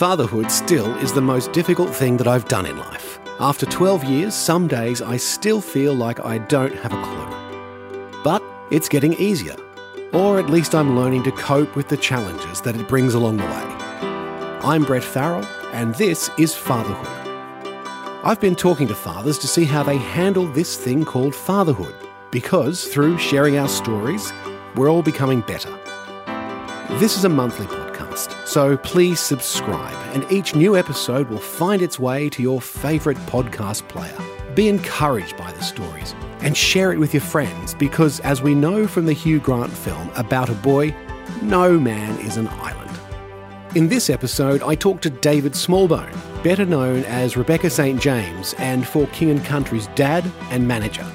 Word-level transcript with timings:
Fatherhood 0.00 0.50
still 0.50 0.96
is 1.00 1.12
the 1.12 1.20
most 1.20 1.52
difficult 1.52 1.94
thing 1.94 2.16
that 2.16 2.26
I've 2.26 2.48
done 2.48 2.64
in 2.64 2.78
life. 2.78 3.20
After 3.38 3.66
12 3.66 4.04
years, 4.04 4.34
some 4.34 4.66
days 4.66 5.02
I 5.02 5.18
still 5.18 5.60
feel 5.60 5.92
like 5.92 6.24
I 6.24 6.38
don't 6.38 6.74
have 6.76 6.94
a 6.94 7.02
clue. 7.02 8.22
But 8.24 8.42
it's 8.70 8.88
getting 8.88 9.12
easier. 9.20 9.56
Or 10.14 10.38
at 10.38 10.48
least 10.48 10.74
I'm 10.74 10.96
learning 10.96 11.24
to 11.24 11.32
cope 11.32 11.76
with 11.76 11.88
the 11.88 11.98
challenges 11.98 12.62
that 12.62 12.76
it 12.76 12.88
brings 12.88 13.12
along 13.12 13.36
the 13.36 13.44
way. 13.44 13.66
I'm 14.64 14.84
Brett 14.84 15.04
Farrell, 15.04 15.44
and 15.74 15.94
this 15.96 16.30
is 16.38 16.54
Fatherhood. 16.54 18.24
I've 18.24 18.40
been 18.40 18.56
talking 18.56 18.88
to 18.88 18.94
fathers 18.94 19.36
to 19.40 19.46
see 19.46 19.66
how 19.66 19.82
they 19.82 19.98
handle 19.98 20.46
this 20.46 20.78
thing 20.78 21.04
called 21.04 21.34
fatherhood, 21.34 21.94
because 22.30 22.86
through 22.86 23.18
sharing 23.18 23.58
our 23.58 23.68
stories, 23.68 24.32
we're 24.76 24.90
all 24.90 25.02
becoming 25.02 25.42
better. 25.42 25.78
This 26.98 27.18
is 27.18 27.26
a 27.26 27.28
monthly 27.28 27.66
podcast, 28.20 28.46
so 28.46 28.76
please 28.76 29.20
subscribe, 29.20 29.96
and 30.14 30.30
each 30.30 30.54
new 30.54 30.76
episode 30.76 31.28
will 31.28 31.38
find 31.38 31.82
its 31.82 31.98
way 31.98 32.28
to 32.30 32.42
your 32.42 32.60
favourite 32.60 33.18
podcast 33.18 33.86
player. 33.88 34.16
Be 34.54 34.68
encouraged 34.68 35.36
by 35.36 35.52
the 35.52 35.62
stories 35.62 36.14
and 36.40 36.56
share 36.56 36.92
it 36.92 36.98
with 36.98 37.14
your 37.14 37.20
friends 37.20 37.74
because, 37.74 38.20
as 38.20 38.42
we 38.42 38.54
know 38.54 38.86
from 38.86 39.06
the 39.06 39.12
Hugh 39.12 39.40
Grant 39.40 39.72
film 39.72 40.10
About 40.16 40.48
a 40.48 40.54
Boy, 40.54 40.94
no 41.42 41.78
man 41.78 42.18
is 42.20 42.36
an 42.36 42.48
island. 42.48 42.90
In 43.76 43.88
this 43.88 44.10
episode, 44.10 44.62
I 44.62 44.74
talk 44.74 45.00
to 45.02 45.10
David 45.10 45.52
Smallbone, 45.52 46.42
better 46.42 46.64
known 46.64 47.04
as 47.04 47.36
Rebecca 47.36 47.70
St. 47.70 48.00
James, 48.00 48.54
and 48.58 48.86
for 48.86 49.06
King 49.08 49.30
and 49.30 49.44
Country's 49.44 49.86
dad 49.88 50.24
and 50.50 50.66
manager. 50.66 51.06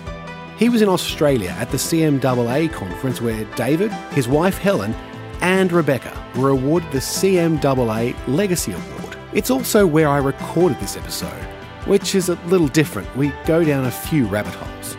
He 0.57 0.69
was 0.69 0.81
in 0.81 0.87
Australia 0.87 1.53
at 1.59 1.69
the 1.69 1.77
CMAA 1.77 2.71
conference 2.71 3.19
where 3.19 3.43
David, 3.55 3.91
his 4.13 4.29
wife 4.29 4.57
Helen, 4.57 4.95
and 5.45 5.71
Rebecca 5.71 6.11
were 6.35 6.49
awarded 6.49 6.91
the 6.91 6.97
CMAA 6.97 8.15
Legacy 8.27 8.71
Award. 8.71 9.15
It's 9.31 9.51
also 9.51 9.85
where 9.85 10.07
I 10.07 10.17
recorded 10.17 10.79
this 10.79 10.97
episode, 10.97 11.43
which 11.85 12.15
is 12.15 12.29
a 12.29 12.35
little 12.47 12.67
different. 12.67 13.15
We 13.15 13.31
go 13.45 13.63
down 13.63 13.85
a 13.85 13.91
few 13.91 14.25
rabbit 14.25 14.55
holes. 14.55 14.97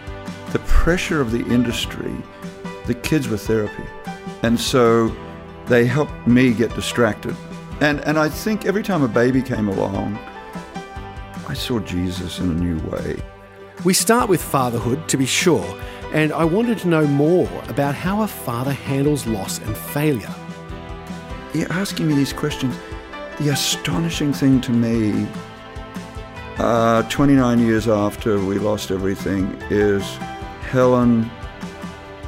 The 0.52 0.61
pressure 0.61 1.20
of 1.20 1.33
the 1.33 1.44
industry, 1.52 2.14
the 2.86 2.94
kids 2.94 3.27
were 3.27 3.36
therapy. 3.36 3.83
And 4.44 4.61
so 4.61 5.12
they 5.67 5.84
helped 5.84 6.28
me 6.28 6.52
get 6.52 6.72
distracted. 6.77 7.34
And, 7.80 7.98
and 8.02 8.17
I 8.17 8.28
think 8.28 8.67
every 8.67 8.84
time 8.84 9.02
a 9.02 9.08
baby 9.08 9.42
came 9.42 9.67
along, 9.67 10.17
I 11.48 11.55
saw 11.55 11.80
Jesus 11.80 12.39
in 12.39 12.52
a 12.52 12.55
new 12.55 12.78
way. 12.89 13.20
We 13.84 13.94
start 13.94 14.28
with 14.28 14.41
fatherhood, 14.41 15.08
to 15.08 15.17
be 15.17 15.27
sure, 15.27 15.67
and 16.12 16.32
I 16.32 16.44
wanted 16.44 16.78
to 16.78 16.88
know 16.88 17.06
more 17.06 17.48
about 17.68 17.94
how 17.94 18.22
a 18.22 18.26
father 18.26 18.72
handles 18.72 19.26
loss 19.26 19.58
and 19.58 19.76
failure. 19.76 20.34
You're 21.52 21.72
asking 21.72 22.08
me 22.08 22.14
these 22.14 22.32
questions. 22.32 22.76
The 23.38 23.50
astonishing 23.50 24.32
thing 24.32 24.60
to 24.62 24.72
me, 24.72 25.27
uh, 26.58 27.02
29 27.10 27.58
years 27.58 27.88
after 27.88 28.38
we 28.42 28.58
lost 28.58 28.90
everything, 28.90 29.60
is 29.70 30.02
Helen 30.70 31.30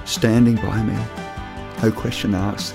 standing 0.04 0.56
by 0.56 0.82
me, 0.82 0.96
no 1.82 1.92
question 1.92 2.34
asked. 2.34 2.74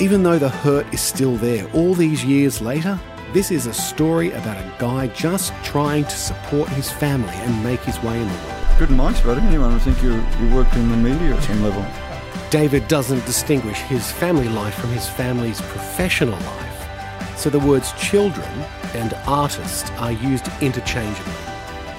Even 0.00 0.22
though 0.22 0.38
the 0.38 0.48
hurt 0.48 0.92
is 0.94 1.00
still 1.00 1.36
there 1.36 1.70
all 1.72 1.94
these 1.94 2.24
years 2.24 2.60
later, 2.60 2.98
this 3.32 3.50
is 3.50 3.66
a 3.66 3.74
story 3.74 4.32
about 4.32 4.56
a 4.56 4.74
guy 4.78 5.08
just 5.08 5.52
trying 5.62 6.04
to 6.04 6.10
support 6.10 6.68
his 6.70 6.90
family 6.90 7.34
and 7.34 7.62
make 7.62 7.80
his 7.80 8.02
way 8.02 8.20
in 8.20 8.26
the 8.26 8.34
world. 8.34 8.59
Good 8.80 8.92
nice 8.92 9.20
about 9.20 9.36
anyone. 9.36 9.72
I 9.72 9.78
think 9.78 10.02
you, 10.02 10.14
you 10.40 10.54
worked 10.54 10.74
in 10.74 10.88
the 10.88 10.96
media 10.96 11.36
at 11.36 11.42
some 11.42 11.62
level. 11.62 11.84
David 12.48 12.88
doesn't 12.88 13.22
distinguish 13.26 13.76
his 13.76 14.10
family 14.10 14.48
life 14.48 14.72
from 14.72 14.88
his 14.88 15.06
family's 15.06 15.60
professional 15.60 16.40
life, 16.40 17.36
so 17.36 17.50
the 17.50 17.58
words 17.58 17.92
children 18.00 18.48
and 18.94 19.12
artist 19.26 19.92
are 19.98 20.12
used 20.12 20.48
interchangeably. 20.62 21.34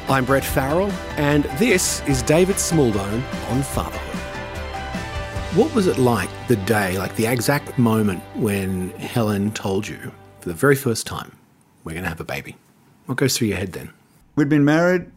I'm 0.09 0.25
Brett 0.25 0.43
Farrell, 0.43 0.91
and 1.17 1.43
this 1.59 2.01
is 2.07 2.23
David 2.23 2.55
Smallbone 2.55 3.21
on 3.51 3.61
Fatherhood. 3.61 4.17
What 5.55 5.75
was 5.75 5.85
it 5.85 5.99
like 5.99 6.31
the 6.47 6.55
day, 6.55 6.97
like 6.97 7.15
the 7.15 7.27
exact 7.27 7.77
moment 7.77 8.23
when 8.33 8.89
Helen 8.93 9.51
told 9.51 9.87
you 9.87 10.11
for 10.39 10.49
the 10.49 10.55
very 10.55 10.75
first 10.75 11.05
time, 11.05 11.37
we're 11.83 11.93
going 11.93 12.05
to 12.05 12.09
have 12.09 12.19
a 12.19 12.23
baby? 12.23 12.55
What 13.05 13.19
goes 13.19 13.37
through 13.37 13.49
your 13.49 13.57
head 13.57 13.73
then? 13.73 13.93
We'd 14.35 14.49
been 14.49 14.65
married 14.65 15.11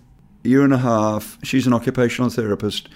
year 0.44 0.62
and 0.62 0.72
a 0.72 0.78
half. 0.78 1.38
She's 1.42 1.66
an 1.66 1.72
occupational 1.72 2.30
therapist. 2.30 2.88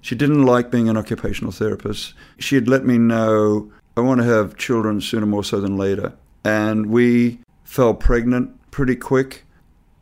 She 0.00 0.14
didn't 0.14 0.44
like 0.44 0.70
being 0.70 0.88
an 0.88 0.96
occupational 0.96 1.52
therapist. 1.52 2.14
She 2.38 2.54
had 2.54 2.68
let 2.68 2.84
me 2.84 2.98
know 2.98 3.72
I 3.96 4.02
want 4.02 4.20
to 4.20 4.26
have 4.26 4.58
children 4.58 5.00
sooner 5.00 5.24
more 5.24 5.42
so 5.42 5.60
than 5.60 5.78
later. 5.78 6.12
And 6.44 6.86
we 6.86 7.38
fell 7.64 7.94
pregnant 7.94 8.70
pretty 8.70 8.94
quick. 8.94 9.44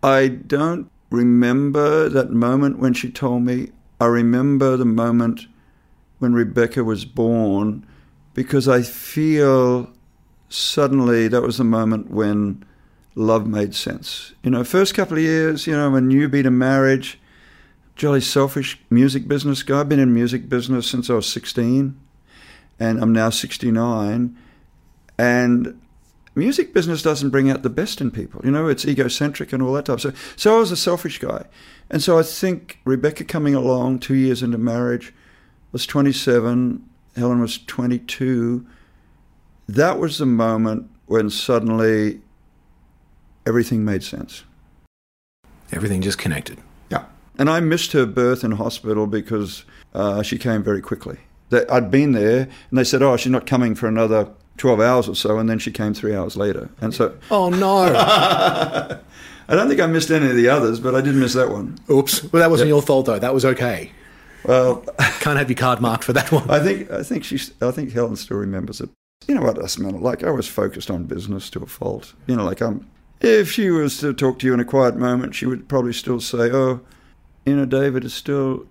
I 0.02 0.28
don't 0.28 0.90
remember 1.10 2.08
that 2.08 2.30
moment 2.30 2.78
when 2.78 2.92
she 2.92 3.10
told 3.10 3.42
me. 3.42 3.68
I 4.00 4.06
remember 4.06 4.76
the 4.76 4.84
moment 4.84 5.46
when 6.18 6.34
Rebecca 6.34 6.82
was 6.82 7.04
born 7.04 7.86
because 8.34 8.68
I 8.68 8.82
feel 8.82 9.90
suddenly 10.48 11.28
that 11.28 11.42
was 11.42 11.58
the 11.58 11.64
moment 11.64 12.10
when 12.10 12.64
love 13.14 13.46
made 13.46 13.74
sense. 13.74 14.32
You 14.42 14.50
know, 14.50 14.64
first 14.64 14.94
couple 14.94 15.16
of 15.16 15.22
years, 15.22 15.66
you 15.66 15.74
know, 15.74 15.86
I'm 15.86 15.94
a 15.94 16.00
newbie 16.00 16.42
to 16.42 16.50
marriage, 16.50 17.18
jolly 17.96 18.20
selfish 18.20 18.80
music 18.90 19.28
business 19.28 19.62
guy. 19.62 19.80
I've 19.80 19.88
been 19.88 20.00
in 20.00 20.12
music 20.12 20.48
business 20.48 20.88
since 20.88 21.08
I 21.08 21.14
was 21.14 21.26
16 21.26 21.98
and 22.80 23.00
I'm 23.00 23.12
now 23.12 23.30
69. 23.30 24.36
And 25.16 25.80
music 26.34 26.74
business 26.74 27.02
doesn't 27.02 27.30
bring 27.30 27.50
out 27.50 27.62
the 27.62 27.70
best 27.70 28.00
in 28.00 28.10
people. 28.10 28.40
You 28.44 28.50
know, 28.50 28.66
it's 28.66 28.84
egocentric 28.84 29.52
and 29.52 29.62
all 29.62 29.72
that 29.74 29.86
type. 29.86 30.00
So, 30.00 30.12
so 30.36 30.56
I 30.56 30.58
was 30.58 30.72
a 30.72 30.76
selfish 30.76 31.18
guy. 31.18 31.44
And 31.90 32.02
so 32.02 32.18
I 32.18 32.22
think 32.22 32.80
Rebecca 32.84 33.24
coming 33.24 33.54
along 33.54 34.00
two 34.00 34.14
years 34.14 34.42
into 34.42 34.58
marriage 34.58 35.14
was 35.70 35.86
27, 35.86 36.88
Helen 37.16 37.40
was 37.40 37.58
22. 37.58 38.66
That 39.68 39.98
was 39.98 40.18
the 40.18 40.26
moment 40.26 40.90
when 41.06 41.30
suddenly 41.30 42.20
everything 43.46 43.84
made 43.84 44.02
sense. 44.02 44.44
Everything 45.72 46.00
just 46.02 46.18
connected. 46.18 46.58
Yeah. 46.90 47.04
And 47.38 47.48
I 47.50 47.60
missed 47.60 47.92
her 47.92 48.06
birth 48.06 48.44
in 48.44 48.52
hospital 48.52 49.06
because 49.06 49.64
uh, 49.94 50.22
she 50.22 50.38
came 50.38 50.62
very 50.62 50.80
quickly. 50.80 51.18
I'd 51.70 51.90
been 51.90 52.12
there 52.12 52.48
and 52.70 52.78
they 52.78 52.84
said, 52.84 53.02
oh, 53.02 53.16
she's 53.16 53.30
not 53.32 53.46
coming 53.46 53.74
for 53.74 53.86
another 53.86 54.28
12 54.56 54.80
hours 54.80 55.08
or 55.08 55.14
so. 55.14 55.38
And 55.38 55.48
then 55.48 55.58
she 55.58 55.70
came 55.70 55.94
three 55.94 56.14
hours 56.14 56.36
later. 56.36 56.68
And 56.80 56.92
so. 56.94 57.16
Oh, 57.30 57.48
no. 57.48 57.84
I 59.46 59.54
don't 59.54 59.68
think 59.68 59.80
I 59.80 59.86
missed 59.86 60.10
any 60.10 60.28
of 60.30 60.36
the 60.36 60.48
others, 60.48 60.80
but 60.80 60.94
I 60.94 61.00
did 61.00 61.14
miss 61.14 61.34
that 61.34 61.50
one. 61.50 61.78
Oops. 61.90 62.32
Well, 62.32 62.40
that 62.40 62.50
wasn't 62.50 62.68
Yeah. 62.68 62.74
your 62.74 62.82
fault, 62.82 63.06
though. 63.06 63.18
That 63.18 63.34
was 63.34 63.44
okay. 63.44 63.92
Well, 64.44 64.76
Can't 65.20 65.38
have 65.38 65.48
your 65.50 65.56
card 65.56 65.80
marked 65.80 66.04
for 66.04 66.12
that 66.12 66.30
one. 66.32 66.48
I 66.50 66.60
think 66.60 66.90
I 66.90 67.02
think 67.02 67.24
she 67.24 67.38
I 67.62 67.70
think 67.70 67.92
Helen 67.92 68.16
still 68.16 68.36
remembers 68.36 68.80
it. 68.80 68.90
You 69.26 69.34
know 69.34 69.40
what 69.42 69.56
this 69.56 69.78
meant? 69.78 70.02
Like 70.02 70.22
I 70.22 70.30
was 70.30 70.46
focused 70.46 70.90
on 70.90 71.04
business 71.04 71.48
to 71.50 71.60
a 71.62 71.66
fault. 71.66 72.12
You 72.26 72.36
know, 72.36 72.44
like 72.44 72.60
I'm. 72.60 72.86
If 73.20 73.50
she 73.50 73.70
was 73.70 73.98
to 73.98 74.12
talk 74.12 74.38
to 74.40 74.46
you 74.46 74.54
in 74.54 74.60
a 74.60 74.64
quiet 74.64 74.96
moment, 74.96 75.34
she 75.34 75.46
would 75.46 75.68
probably 75.68 75.92
still 75.92 76.20
say, 76.20 76.50
"Oh, 76.50 76.80
you 77.46 77.56
know, 77.56 77.64
David 77.64 78.04
is 78.04 78.14
still, 78.14 78.66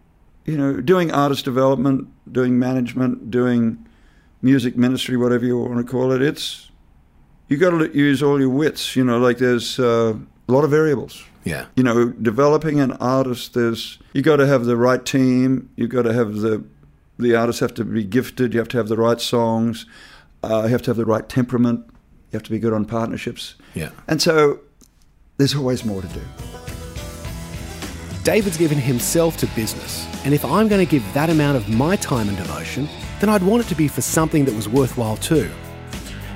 you 0.45 0.57
know, 0.57 0.79
doing 0.79 1.11
artist 1.11 1.45
development, 1.45 2.07
doing 2.31 2.59
management, 2.59 3.31
doing 3.31 3.85
music 4.41 4.77
ministry, 4.77 5.17
whatever 5.17 5.45
you 5.45 5.57
want 5.57 5.85
to 5.85 5.91
call 5.91 6.11
it. 6.11 6.21
It's 6.21 6.69
you 7.47 7.57
got 7.57 7.71
to 7.71 7.97
use 7.97 8.21
all 8.21 8.39
your 8.39 8.49
wits. 8.49 8.95
You 8.95 9.03
know, 9.03 9.17
like 9.17 9.37
there's 9.37 9.79
uh, 9.79 10.15
a 10.47 10.51
lot 10.51 10.63
of 10.63 10.69
variables." 10.69 11.23
Yeah. 11.45 11.65
you 11.75 11.83
know, 11.83 12.09
developing 12.09 12.79
an 12.79 12.93
artist, 12.93 13.53
there's 13.53 13.99
you 14.13 14.21
got 14.21 14.37
to 14.37 14.47
have 14.47 14.65
the 14.65 14.77
right 14.77 15.05
team. 15.05 15.69
You 15.75 15.87
got 15.87 16.03
to 16.03 16.13
have 16.13 16.35
the 16.35 16.63
the 17.19 17.35
artists 17.35 17.59
have 17.59 17.73
to 17.75 17.85
be 17.85 18.03
gifted. 18.03 18.53
You 18.53 18.59
have 18.59 18.69
to 18.69 18.77
have 18.77 18.87
the 18.87 18.97
right 18.97 19.19
songs. 19.19 19.85
Uh, 20.43 20.63
you 20.63 20.69
have 20.69 20.81
to 20.83 20.89
have 20.91 20.97
the 20.97 21.05
right 21.05 21.27
temperament. 21.27 21.85
You 22.33 22.37
have 22.37 22.43
to 22.45 22.51
be 22.51 22.57
good 22.57 22.73
on 22.73 22.85
partnerships. 22.85 23.53
Yeah. 23.75 23.91
And 24.07 24.19
so, 24.19 24.61
there's 25.37 25.53
always 25.53 25.85
more 25.85 26.01
to 26.01 26.07
do. 26.07 26.21
David's 28.23 28.57
given 28.57 28.79
himself 28.79 29.37
to 29.37 29.45
business, 29.47 30.07
and 30.25 30.33
if 30.33 30.43
I'm 30.43 30.67
going 30.67 30.83
to 30.83 30.89
give 30.89 31.03
that 31.13 31.29
amount 31.29 31.57
of 31.57 31.69
my 31.69 31.95
time 31.95 32.27
and 32.27 32.35
devotion, 32.35 32.89
then 33.19 33.29
I'd 33.29 33.43
want 33.43 33.63
it 33.63 33.69
to 33.69 33.75
be 33.75 33.87
for 33.87 34.01
something 34.01 34.45
that 34.45 34.55
was 34.55 34.67
worthwhile 34.67 35.17
too. 35.17 35.47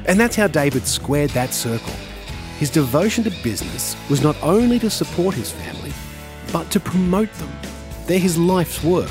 And 0.05 0.19
that's 0.19 0.35
how 0.35 0.45
David 0.45 0.85
squared 0.85 1.31
that 1.31 1.51
circle. 1.51 1.95
His 2.59 2.69
devotion 2.69 3.23
to 3.23 3.31
business 3.41 3.95
was 4.07 4.21
not 4.21 4.35
only 4.43 4.77
to 4.77 4.91
support 4.91 5.33
his 5.33 5.51
family, 5.51 5.93
but 6.53 6.69
to 6.71 6.79
promote 6.79 7.33
them. 7.33 7.51
They're 8.05 8.19
his 8.19 8.37
life's 8.37 8.83
work. 8.83 9.09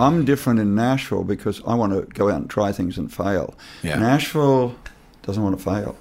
I'm 0.00 0.24
different 0.24 0.58
in 0.60 0.74
Nashville 0.74 1.24
because 1.24 1.60
I 1.66 1.74
want 1.74 1.92
to 1.92 2.02
go 2.14 2.28
out 2.30 2.40
and 2.40 2.50
try 2.50 2.72
things 2.72 2.98
and 2.98 3.12
fail. 3.12 3.54
Yeah. 3.82 3.98
Nashville 3.98 4.74
doesn't 5.22 5.42
want 5.42 5.58
to 5.58 5.62
fail. 5.64 5.96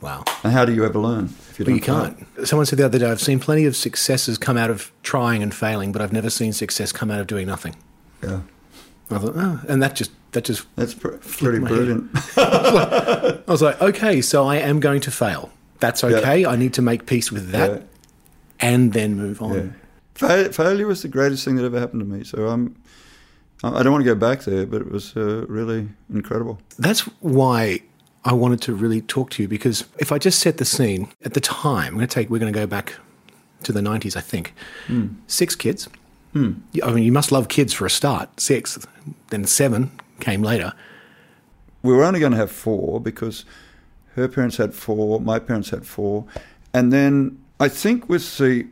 Wow. 0.00 0.24
And 0.42 0.52
how 0.52 0.64
do 0.64 0.74
you 0.74 0.84
ever 0.84 0.98
learn 0.98 1.26
if 1.50 1.58
you 1.58 1.64
Well, 1.64 1.78
don't 1.78 2.18
you 2.18 2.24
can't. 2.36 2.48
Someone 2.48 2.66
said 2.66 2.78
the 2.78 2.84
other 2.84 2.98
day, 2.98 3.10
I've 3.10 3.20
seen 3.20 3.40
plenty 3.40 3.64
of 3.64 3.74
successes 3.74 4.36
come 4.38 4.56
out 4.58 4.70
of 4.70 4.92
trying 5.02 5.42
and 5.42 5.54
failing, 5.54 5.92
but 5.92 6.02
I've 6.02 6.12
never 6.12 6.28
seen 6.30 6.52
success 6.52 6.92
come 6.92 7.10
out 7.10 7.20
of 7.20 7.26
doing 7.26 7.46
nothing. 7.46 7.74
Yeah. 8.22 8.40
I 9.10 9.18
thought, 9.18 9.32
oh, 9.36 9.60
and 9.68 9.82
that 9.82 9.94
just 9.94 10.10
that 10.32 10.44
just 10.44 10.66
That's 10.76 10.94
pr- 10.94 11.08
pretty 11.20 11.58
my 11.58 11.68
head. 11.68 11.76
brilliant. 11.76 12.10
I 12.36 13.42
was 13.46 13.62
like, 13.62 13.80
okay, 13.80 14.20
so 14.20 14.46
I 14.46 14.56
am 14.56 14.80
going 14.80 15.00
to 15.02 15.10
fail. 15.10 15.50
That's 15.80 16.02
okay. 16.02 16.44
I 16.46 16.56
need 16.56 16.74
to 16.74 16.82
make 16.82 17.06
peace 17.06 17.30
with 17.30 17.50
that 17.52 17.70
Yeah. 17.70 17.78
and 18.60 18.92
then 18.92 19.14
move 19.16 19.40
on. 19.42 19.54
Yeah. 19.54 19.66
Fa- 20.14 20.52
failure 20.52 20.86
was 20.86 21.02
the 21.02 21.08
greatest 21.08 21.44
thing 21.44 21.56
that 21.56 21.64
ever 21.64 21.78
happened 21.80 22.00
to 22.00 22.06
me. 22.06 22.24
So 22.24 22.46
I'm, 22.48 22.76
I 23.62 23.82
don't 23.82 23.92
want 23.92 24.04
to 24.04 24.10
go 24.10 24.14
back 24.14 24.42
there, 24.42 24.66
but 24.66 24.80
it 24.80 24.90
was 24.90 25.16
uh, 25.16 25.44
really 25.48 25.88
incredible. 26.12 26.58
That's 26.78 27.00
why 27.20 27.80
I 28.24 28.32
wanted 28.32 28.60
to 28.62 28.74
really 28.74 29.00
talk 29.02 29.30
to 29.30 29.42
you 29.42 29.48
because 29.48 29.84
if 29.98 30.12
I 30.12 30.18
just 30.18 30.38
set 30.40 30.58
the 30.58 30.64
scene 30.64 31.08
at 31.24 31.34
the 31.34 31.40
time, 31.40 31.88
I'm 31.88 31.94
going 31.94 32.06
to 32.06 32.14
take. 32.14 32.30
We're 32.30 32.38
going 32.38 32.52
to 32.52 32.58
go 32.58 32.66
back 32.66 32.94
to 33.64 33.72
the 33.72 33.80
90s, 33.80 34.16
I 34.16 34.20
think. 34.20 34.54
Six 35.26 35.54
kids. 35.56 35.88
You- 36.34 36.56
I 36.82 36.92
mean, 36.92 37.04
you 37.04 37.12
must 37.12 37.30
love 37.30 37.48
kids 37.48 37.72
for 37.72 37.86
a 37.86 37.90
start. 37.90 38.40
Six, 38.40 38.78
then 39.30 39.44
seven 39.44 39.90
came 40.20 40.42
later. 40.42 40.72
We 41.82 41.92
were 41.92 42.02
only 42.04 42.18
going 42.20 42.32
to 42.32 42.38
have 42.38 42.50
four 42.50 43.00
because 43.00 43.44
her 44.16 44.26
parents 44.28 44.56
had 44.56 44.74
four, 44.74 45.20
my 45.20 45.38
parents 45.38 45.70
had 45.70 45.86
four, 45.86 46.24
and 46.72 46.92
then 46.92 47.38
I 47.60 47.68
think 47.68 48.08
with 48.08 48.36
the 48.38 48.66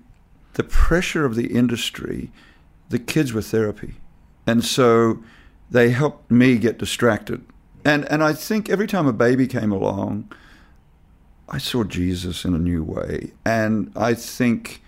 the 0.55 0.65
pressure 0.65 1.25
of 1.25 1.35
the 1.35 1.47
industry, 1.47 2.31
the 2.89 2.99
kids 2.99 3.33
were 3.33 3.43
therapy, 3.43 3.95
and 4.47 4.65
so 4.65 5.23
they 5.71 5.91
helped 5.91 6.31
me 6.31 6.59
get 6.59 6.79
distracted. 6.79 7.45
And 7.85 8.05
and 8.11 8.23
I 8.23 8.33
think 8.33 8.69
every 8.69 8.87
time 8.87 9.07
a 9.07 9.13
baby 9.13 9.47
came 9.47 9.73
along, 9.73 10.31
I 11.49 11.59
saw 11.59 11.85
Jesus 11.85 12.45
in 12.45 12.55
a 12.55 12.59
new 12.59 12.83
way, 12.83 13.33
and 13.45 13.91
I 13.97 14.15
think 14.15 14.83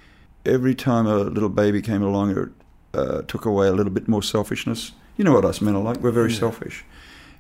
every 0.45 0.75
time 0.75 1.07
a 1.07 1.19
little 1.19 1.49
baby 1.49 1.81
came 1.83 2.03
along, 2.03 2.37
it 2.37 2.49
uh, 2.99 3.23
took 3.23 3.45
away 3.45 3.67
a 3.67 3.73
little 3.73 3.93
bit 3.93 4.07
more 4.07 4.23
selfishness. 4.23 4.93
You 5.17 5.25
know 5.25 5.33
what 5.33 5.45
us 5.45 5.61
men 5.61 5.75
are 5.75 5.83
like; 5.83 5.99
we're 5.99 6.11
very 6.11 6.33
selfish, 6.33 6.85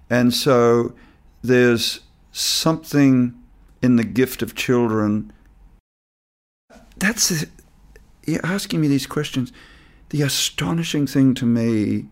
and 0.08 0.32
so 0.32 0.94
there's 1.42 2.00
something 2.32 3.34
in 3.82 3.96
the 3.96 4.04
gift 4.04 4.42
of 4.42 4.54
children. 4.54 5.32
That's 6.96 7.44
you're 8.26 8.44
asking 8.44 8.80
me 8.80 8.88
these 8.88 9.06
questions. 9.06 9.52
The 10.10 10.22
astonishing 10.22 11.06
thing 11.06 11.34
to 11.34 11.46
me, 11.46 12.06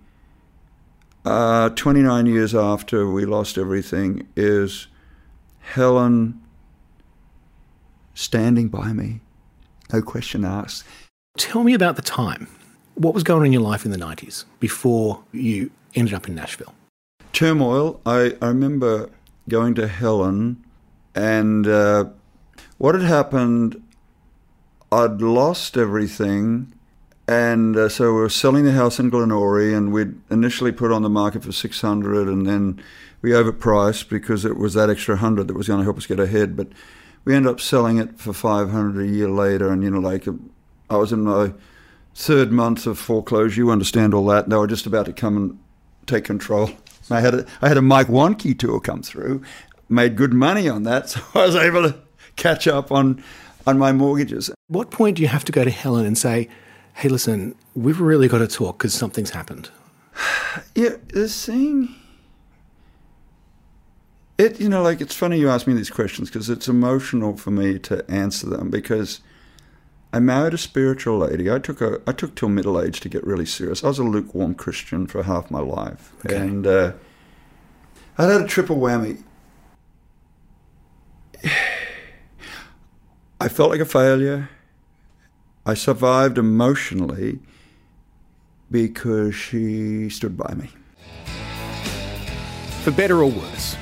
uh, 1.25 1.71
29 1.71 2.27
years 2.27 2.55
after 2.55 3.09
we 3.09 3.25
lost 3.25 3.59
everything, 3.59 4.27
is 4.37 4.89
Helen 5.61 6.41
standing 8.15 8.69
by 8.69 8.93
me, 8.93 9.21
no 9.93 10.03
question 10.03 10.45
asked. 10.45 10.85
Tell 11.39 11.65
me 11.65 11.75
about 11.75 11.97
the 11.97 12.03
time. 12.03 12.49
What 12.95 13.15
was 13.15 13.23
going 13.23 13.41
on 13.41 13.47
in 13.47 13.53
your 13.53 13.63
life 13.63 13.85
in 13.87 13.91
the 13.91 13.97
90s 13.97 14.45
before 14.61 15.25
you 15.33 15.71
ended 15.95 16.13
up 16.13 16.29
in 16.29 16.35
Nashville? 16.35 16.75
turmoil. 17.33 18.01
I, 18.07 18.37
I 18.41 18.49
remember 18.49 19.11
going 19.49 19.75
to 19.75 19.89
Helen, 19.89 20.63
and 21.15 21.67
uh, 21.67 22.05
what 22.79 22.95
had 22.95 23.05
happened, 23.05 23.83
I'd 24.93 25.23
lost 25.23 25.79
everything, 25.79 26.71
and 27.27 27.75
uh, 27.79 27.89
so 27.89 28.13
we 28.13 28.21
were 28.21 28.29
selling 28.29 28.65
the 28.65 28.73
house 28.73 28.99
in 28.99 29.11
Glenorie, 29.11 29.75
and 29.75 29.91
we'd 29.91 30.21
initially 30.31 30.71
put 30.71 30.93
on 30.93 31.01
the 31.01 31.09
market 31.09 31.43
for 31.43 31.51
six 31.51 31.81
hundred, 31.81 32.29
and 32.29 32.47
then 32.47 32.79
we 33.23 33.31
overpriced 33.31 34.11
because 34.11 34.45
it 34.45 34.59
was 34.59 34.75
that 34.75 34.91
extra 34.91 35.17
hundred 35.17 35.49
that 35.49 35.55
was 35.55 35.67
going 35.67 35.79
to 35.79 35.85
help 35.85 35.97
us 35.97 36.05
get 36.05 36.21
ahead, 36.21 36.59
but 36.59 36.69
we 37.25 37.35
ended 37.35 37.51
up 37.51 37.59
selling 37.59 37.97
it 37.97 38.19
for 38.19 38.35
five 38.35 38.71
hundred 38.71 39.03
a 39.03 39.09
year 39.09 39.31
later, 39.31 39.73
and 39.73 39.83
you 39.83 39.91
know, 39.91 39.99
like 39.99 40.29
I 40.91 40.97
was 40.97 41.11
in 41.11 41.23
my 41.23 41.55
third 42.15 42.53
month 42.53 42.87
of 42.87 42.99
foreclosure. 42.99 43.63
You 43.63 43.71
understand 43.71 44.13
all 44.13 44.27
that. 44.27 44.51
They 44.51 44.57
were 44.57 44.67
just 44.67 44.85
about 44.85 45.07
to 45.07 45.15
come 45.15 45.39
and 45.39 45.59
take 46.05 46.25
control. 46.25 46.69
I 47.11 47.23
had 47.23 47.33
a, 47.33 47.47
I 47.63 47.69
had 47.69 47.79
a 47.79 47.83
Mike 47.83 48.09
Warnke 48.09 48.59
tour 48.59 48.79
come 48.79 49.03
through, 49.03 49.43
made 49.89 50.17
good 50.17 50.35
money 50.35 50.69
on 50.69 50.83
that, 50.83 51.09
so 51.09 51.23
I 51.35 51.47
was 51.47 51.57
able 51.57 51.85
to 51.85 51.99
catch 52.37 52.67
up 52.67 52.93
on 52.93 53.25
on 53.67 53.79
my 53.79 53.93
mortgages. 53.93 54.51
What 54.69 54.91
point 54.91 55.17
do 55.17 55.23
you 55.23 55.29
have 55.29 55.45
to 55.45 55.53
go 55.53 55.65
to 55.65 55.71
Helen 55.71 56.07
and 56.07 56.17
say, 56.17 56.49
hey, 56.95 57.09
listen, 57.09 57.55
we've 57.75 58.01
really 58.01 58.29
got 58.29 58.39
to 58.39 58.49
talk 58.49 58.79
because 58.79 58.95
something's 58.95 59.31
happened? 59.31 59.71
Yeah, 60.75 60.97
the 61.09 61.29
thing. 61.29 61.95
It 64.37 64.61
you 64.61 64.69
know 64.69 64.83
like 64.83 65.01
it's 65.01 65.15
funny 65.15 65.39
you 65.39 65.49
ask 65.49 65.67
me 65.67 65.73
these 65.73 65.89
questions 65.91 66.29
because 66.29 66.51
it's 66.51 66.69
emotional 66.69 67.37
for 67.39 67.51
me 67.51 67.79
to 67.81 68.05
answer 68.11 68.49
them 68.49 68.69
because 68.71 69.21
I 70.13 70.19
married 70.21 70.53
a 70.53 70.59
spiritual 70.59 71.19
lady. 71.19 71.51
I 71.51 71.59
took 71.59 71.81
a 71.81 72.01
I 72.07 72.13
took 72.13 72.35
till 72.35 72.49
middle 72.51 72.79
age 72.81 73.01
to 73.01 73.09
get 73.09 73.27
really 73.27 73.47
serious. 73.47 73.83
I 73.83 73.89
was 73.89 73.99
a 73.99 74.05
lukewarm 74.05 74.55
Christian 74.55 75.07
for 75.07 75.23
half 75.23 75.51
my 75.51 75.61
life, 75.61 76.13
Okay. 76.27 76.37
and 76.37 76.67
uh, 76.67 76.93
I 78.19 78.25
had 78.25 78.43
a 78.43 78.47
triple 78.47 78.77
whammy. 78.77 79.23
I 83.43 83.49
felt 83.49 83.71
like 83.71 83.81
a 83.81 83.85
failure. 83.85 84.49
I 85.67 85.75
survived 85.75 86.39
emotionally 86.39 87.41
because 88.71 89.35
she 89.35 90.09
stood 90.11 90.37
by 90.37 90.55
me. 90.55 90.71
For 92.85 92.93
better 92.93 93.17
or 93.17 93.27
worse, 93.27 93.77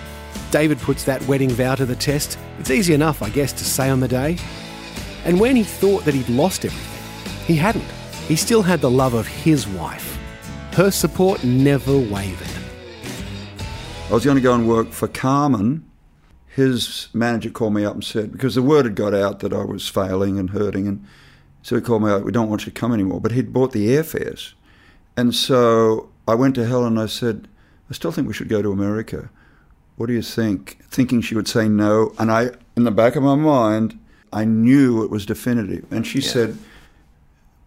David 0.51 0.79
puts 0.79 1.05
that 1.05 1.21
wedding 1.29 1.51
vow 1.51 1.75
to 1.75 1.85
the 1.85 1.95
test. 1.95 2.39
It's 2.59 2.71
easy 2.71 2.95
enough, 2.95 3.21
I 3.23 3.29
guess, 3.29 3.53
to 3.53 3.63
say 3.63 3.91
on 3.91 4.01
the 4.01 4.09
day. 4.09 4.39
And 5.27 5.39
when 5.39 5.57
he 5.57 5.63
thought 5.63 6.07
that 6.07 6.15
he'd 6.15 6.31
lost 6.31 6.65
everything, 6.65 7.45
he 7.45 7.55
hadn't. 7.55 7.85
He 8.29 8.37
still 8.37 8.63
had 8.63 8.81
the 8.81 8.91
love 8.91 9.13
of 9.13 9.27
his 9.27 9.69
wife. 9.69 10.19
Her 10.73 10.91
support 10.91 11.45
never 11.45 11.99
wavered. 11.99 12.49
I 14.09 14.15
was 14.15 14.25
going 14.25 14.39
to 14.39 14.43
go 14.43 14.55
and 14.55 14.67
work 14.67 14.91
for 14.91 15.07
Carmen. 15.07 15.90
His 16.55 17.09
manager 17.13 17.51
called 17.51 17.75
me 17.75 17.85
up 17.85 17.95
and 17.95 18.05
said, 18.05 18.33
because 18.33 18.57
the 18.57 18.63
word 18.63 18.85
had 18.85 18.97
got 18.97 19.15
out 19.15 19.39
that 19.39 19.53
I 19.53 19.63
was 19.65 19.89
failing 19.89 20.39
and 20.39 20.51
hurting, 20.51 20.89
and 20.89 21.07
so 21.63 21.77
he 21.77 21.83
called 21.83 22.03
me 22.03 22.11
up, 22.11 22.23
we 22.25 22.33
don't 22.33 22.49
want 22.49 22.63
you 22.63 22.73
to 22.73 22.79
come 22.79 22.93
anymore. 22.93 23.21
But 23.21 23.33
he'd 23.33 23.53
bought 23.53 23.73
the 23.73 23.89
airfares. 23.89 24.55
And 25.17 25.35
so 25.35 26.09
I 26.27 26.35
went 26.35 26.55
to 26.57 26.67
Helen 26.67 26.95
and 26.95 27.01
I 27.01 27.07
said, 27.07 27.47
I 27.89 27.93
still 27.93 28.11
think 28.11 28.27
we 28.27 28.35
should 28.35 28.49
go 28.49 28.63
to 28.63 28.73
America. 28.73 29.31
What 29.97 30.07
do 30.07 30.13
you 30.13 30.23
think? 30.23 30.79
Thinking 30.91 31.21
she 31.21 31.35
would 31.35 31.47
say 31.47 31.69
no. 31.69 32.15
And 32.19 32.33
I, 32.33 32.51
in 32.77 32.85
the 32.85 32.91
back 32.91 33.17
of 33.17 33.23
my 33.23 33.35
mind, 33.35 33.99
I 34.33 34.45
knew 34.45 35.05
it 35.05 35.11
was 35.11 35.27
definitive. 35.27 35.85
And 35.93 36.07
she 36.07 36.21
said, 36.21 36.57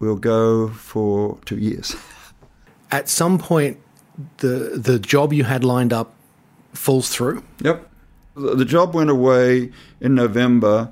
We'll 0.00 0.16
go 0.16 0.68
for 0.68 1.38
two 1.44 1.56
years. 1.56 1.94
At 2.90 3.08
some 3.08 3.38
point, 3.38 3.78
the, 4.38 4.72
the 4.76 4.98
job 4.98 5.32
you 5.32 5.44
had 5.44 5.64
lined 5.64 5.92
up 5.92 6.14
falls 6.72 7.08
through. 7.08 7.44
Yep. 7.60 7.88
The 8.36 8.64
job 8.64 8.94
went 8.94 9.10
away 9.10 9.70
in 10.00 10.14
November. 10.14 10.90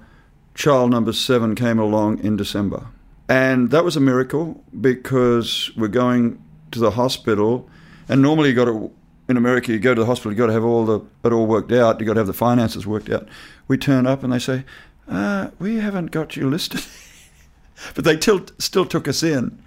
Child 0.55 0.91
number 0.91 1.13
seven 1.13 1.55
came 1.55 1.79
along 1.79 2.21
in 2.21 2.37
December. 2.37 2.87
And 3.29 3.71
that 3.71 3.85
was 3.85 3.97
a 3.97 4.01
miracle 4.01 4.63
because 4.81 5.71
we're 5.77 5.89
going 5.89 6.43
to 6.71 6.79
the 6.79 6.93
hospital. 6.93 7.69
And 8.09 8.23
normally 8.23 8.51
you 8.51 8.55
got 8.55 8.67
to, 8.67 8.93
in 9.29 9.37
America, 9.37 9.73
you 9.73 9.79
go 9.79 9.95
to 9.95 10.01
the 10.01 10.07
hospital, 10.07 10.33
you 10.33 10.39
got 10.39 10.49
to 10.49 10.53
have 10.53 10.65
all 10.65 10.85
the, 10.85 11.01
it 11.25 11.33
all 11.33 11.47
worked 11.47 11.73
out. 11.73 11.99
You 11.99 12.07
got 12.07 12.15
to 12.15 12.21
have 12.21 12.27
the 12.27 12.33
finances 12.33 12.87
worked 12.87 13.11
out. 13.11 13.29
We 13.69 13.79
turn 13.79 14.07
up 14.07 14.23
and 14.23 14.33
they 14.33 14.39
say, 14.39 14.65
uh, 15.09 15.51
we 15.59 15.77
haven't 15.77 16.11
got 16.11 16.37
you 16.37 16.49
listed. 16.49 16.85
but 17.95 18.05
they 18.05 18.17
till, 18.17 18.45
still 18.59 18.85
took 18.85 19.09
us 19.09 19.23
in. 19.23 19.61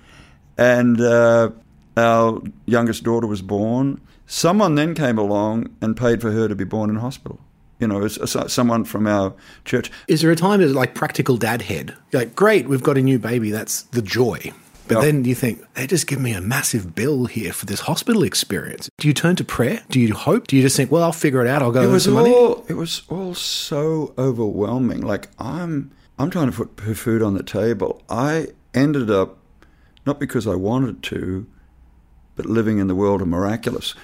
And 0.58 1.02
uh, 1.02 1.50
our 1.98 2.42
youngest 2.66 3.04
daughter 3.04 3.28
was 3.28 3.42
born. 3.42 4.00
Someone 4.28 4.76
then 4.76 4.96
came 4.96 5.18
along 5.18 5.76
and 5.82 5.98
paid 5.98 6.22
for 6.22 6.32
her 6.32 6.48
to 6.48 6.56
be 6.56 6.64
born 6.64 6.90
in 6.90 6.98
hospital. 6.98 7.40
You 7.80 7.88
know, 7.88 8.04
it's, 8.04 8.18
it's 8.18 8.54
someone 8.54 8.86
from 8.86 9.06
our 9.08 9.34
church. 9.66 9.92
Is 10.08 10.22
there 10.22 10.32
a 10.32 10.36
time 10.36 10.62
as 10.62 10.74
like 10.74 10.96
practical 10.96 11.36
dad 11.38 11.64
head? 11.64 11.94
You're 12.12 12.22
like, 12.22 12.36
great, 12.36 12.68
we've 12.70 12.84
got 12.84 12.98
a 12.98 13.02
new 13.02 13.20
baby. 13.20 13.52
That's 13.52 13.82
the 13.84 14.02
joy. 14.02 14.54
But 14.88 14.96
Yeah. 14.98 15.02
then 15.02 15.26
you 15.26 15.36
think, 15.36 15.62
they 15.74 15.88
just 15.88 16.06
give 16.08 16.22
me 16.22 16.32
a 16.34 16.40
massive 16.42 16.94
bill 16.96 17.26
here 17.26 17.52
for 17.52 17.66
this 17.66 17.82
hospital 17.82 18.24
experience. 18.24 18.88
Do 19.00 19.08
you 19.08 19.14
turn 19.16 19.36
to 19.38 19.44
prayer? 19.44 19.82
Do 19.90 20.00
you 20.00 20.14
hope? 20.14 20.48
Do 20.48 20.56
you 20.56 20.62
just 20.62 20.78
think, 20.78 20.92
well, 20.92 21.04
I'll 21.04 21.12
figure 21.12 21.42
it 21.42 21.48
out. 21.48 21.62
I'll 21.64 21.72
go 21.72 21.82
It 21.82 21.88
was 21.92 22.04
some 22.06 22.14
money? 22.14 22.32
all. 22.32 22.64
It 22.70 22.76
was 22.76 23.02
all 23.10 23.34
so 23.34 24.14
overwhelming. 24.18 25.02
Like 25.02 25.28
I'm, 25.40 25.92
I'm 26.20 26.30
trying 26.30 26.52
to 26.52 26.66
put 26.66 26.80
food 26.96 27.22
on 27.24 27.34
the 27.34 27.44
table. 27.44 28.02
I 28.10 28.50
ended 28.74 29.10
up, 29.10 29.38
not 30.06 30.20
because 30.20 30.46
I 30.48 30.56
wanted 30.56 31.02
to, 31.04 31.48
but 32.36 32.46
living 32.46 32.78
in 32.78 32.88
the 32.88 32.96
world 32.96 33.22
of 33.22 33.28
miraculous. 33.28 33.96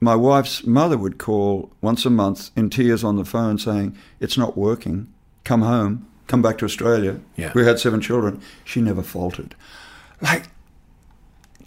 My 0.00 0.16
wife's 0.16 0.64
mother 0.64 0.96
would 0.96 1.18
call 1.18 1.70
once 1.80 2.06
a 2.06 2.10
month 2.10 2.50
in 2.56 2.70
tears 2.70 3.04
on 3.04 3.16
the 3.16 3.24
phone 3.24 3.58
saying, 3.58 3.96
It's 4.18 4.38
not 4.38 4.56
working. 4.56 5.12
Come 5.44 5.62
home. 5.62 6.06
Come 6.26 6.42
back 6.42 6.58
to 6.58 6.64
Australia. 6.64 7.20
Yeah. 7.36 7.52
We 7.54 7.64
had 7.64 7.78
seven 7.78 8.00
children. 8.00 8.40
She 8.64 8.80
never 8.80 9.02
faltered. 9.02 9.54
Like, 10.20 10.44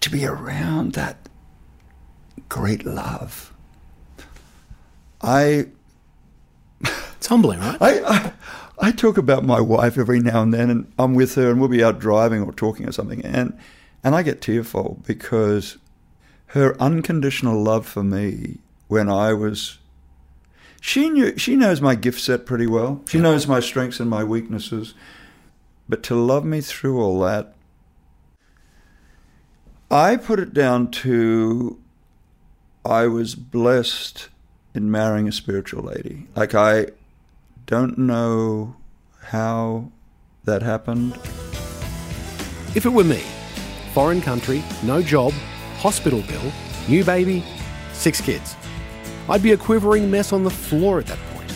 to 0.02 0.10
be 0.10 0.26
around 0.26 0.94
that 0.94 1.30
great 2.50 2.86
love. 2.86 3.54
I 5.22 5.68
It's 7.18 7.28
humbling, 7.28 7.60
right? 7.60 7.78
I, 7.80 8.02
I 8.02 8.34
I 8.80 8.92
talk 8.92 9.18
about 9.18 9.46
my 9.46 9.62
wife 9.62 9.98
every 9.98 10.20
now 10.20 10.42
and 10.42 10.54
then, 10.54 10.70
and 10.70 10.92
I'm 11.00 11.14
with 11.14 11.36
her, 11.36 11.50
and 11.50 11.60
we'll 11.60 11.70
be 11.70 11.84
out 11.84 12.00
driving 12.00 12.42
or 12.42 12.52
talking 12.52 12.88
or 12.88 12.92
something, 12.92 13.24
and 13.24 13.58
and 14.04 14.14
I 14.16 14.24
get 14.24 14.42
tearful 14.42 15.02
because 15.06 15.78
her 16.54 16.80
unconditional 16.82 17.62
love 17.62 17.86
for 17.86 18.04
me 18.04 18.60
when 18.88 19.10
I 19.10 19.34
was. 19.34 19.80
She 20.80 21.10
knew. 21.10 21.38
She 21.38 21.56
knows 21.56 21.82
my 21.82 21.96
gift 21.96 22.20
set 22.22 22.46
pretty 22.46 22.68
well. 22.68 23.02
She 23.08 23.18
Yeah. 23.18 23.24
knows 23.24 23.48
my 23.48 23.60
strengths 23.60 24.00
and 24.00 24.10
my 24.10 24.24
weaknesses. 24.24 24.94
But 25.90 26.04
to 26.04 26.16
love 26.16 26.46
me 26.46 26.62
through 26.62 27.02
all 27.02 27.20
that, 27.22 27.56
I 29.90 30.16
put 30.16 30.40
it 30.40 30.54
down 30.54 30.92
to 30.92 31.78
I 32.86 33.08
was 33.08 33.36
blessed 33.36 34.30
in 34.74 34.92
marrying 34.92 35.28
a 35.28 35.32
spiritual 35.32 35.84
lady. 35.84 36.28
Like 36.36 36.54
I 36.54 36.88
don't 37.66 37.98
know 37.98 38.76
how 39.28 39.92
that 40.44 40.62
happened. 40.62 41.16
If 42.76 42.86
it 42.86 42.90
were 42.90 43.04
me, 43.04 43.24
foreign 43.94 44.22
country, 44.22 44.64
no 44.84 45.02
job, 45.02 45.32
hospital 45.84 46.22
bill, 46.22 46.54
new 46.88 47.04
baby, 47.04 47.44
six 47.92 48.22
kids, 48.22 48.56
I'd 49.28 49.44
be 49.44 49.52
a 49.52 49.58
quivering 49.58 50.10
mess 50.10 50.32
on 50.32 50.46
the 50.46 50.50
floor 50.50 50.98
at 50.98 51.08
that 51.08 51.20
point. 51.34 51.52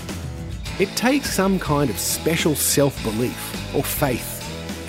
It 0.82 0.90
takes 0.98 1.32
some 1.32 1.58
kind 1.58 1.90
of 1.90 1.98
special 1.98 2.54
self 2.54 3.02
belief 3.04 3.74
or 3.74 3.84
faith 3.84 4.34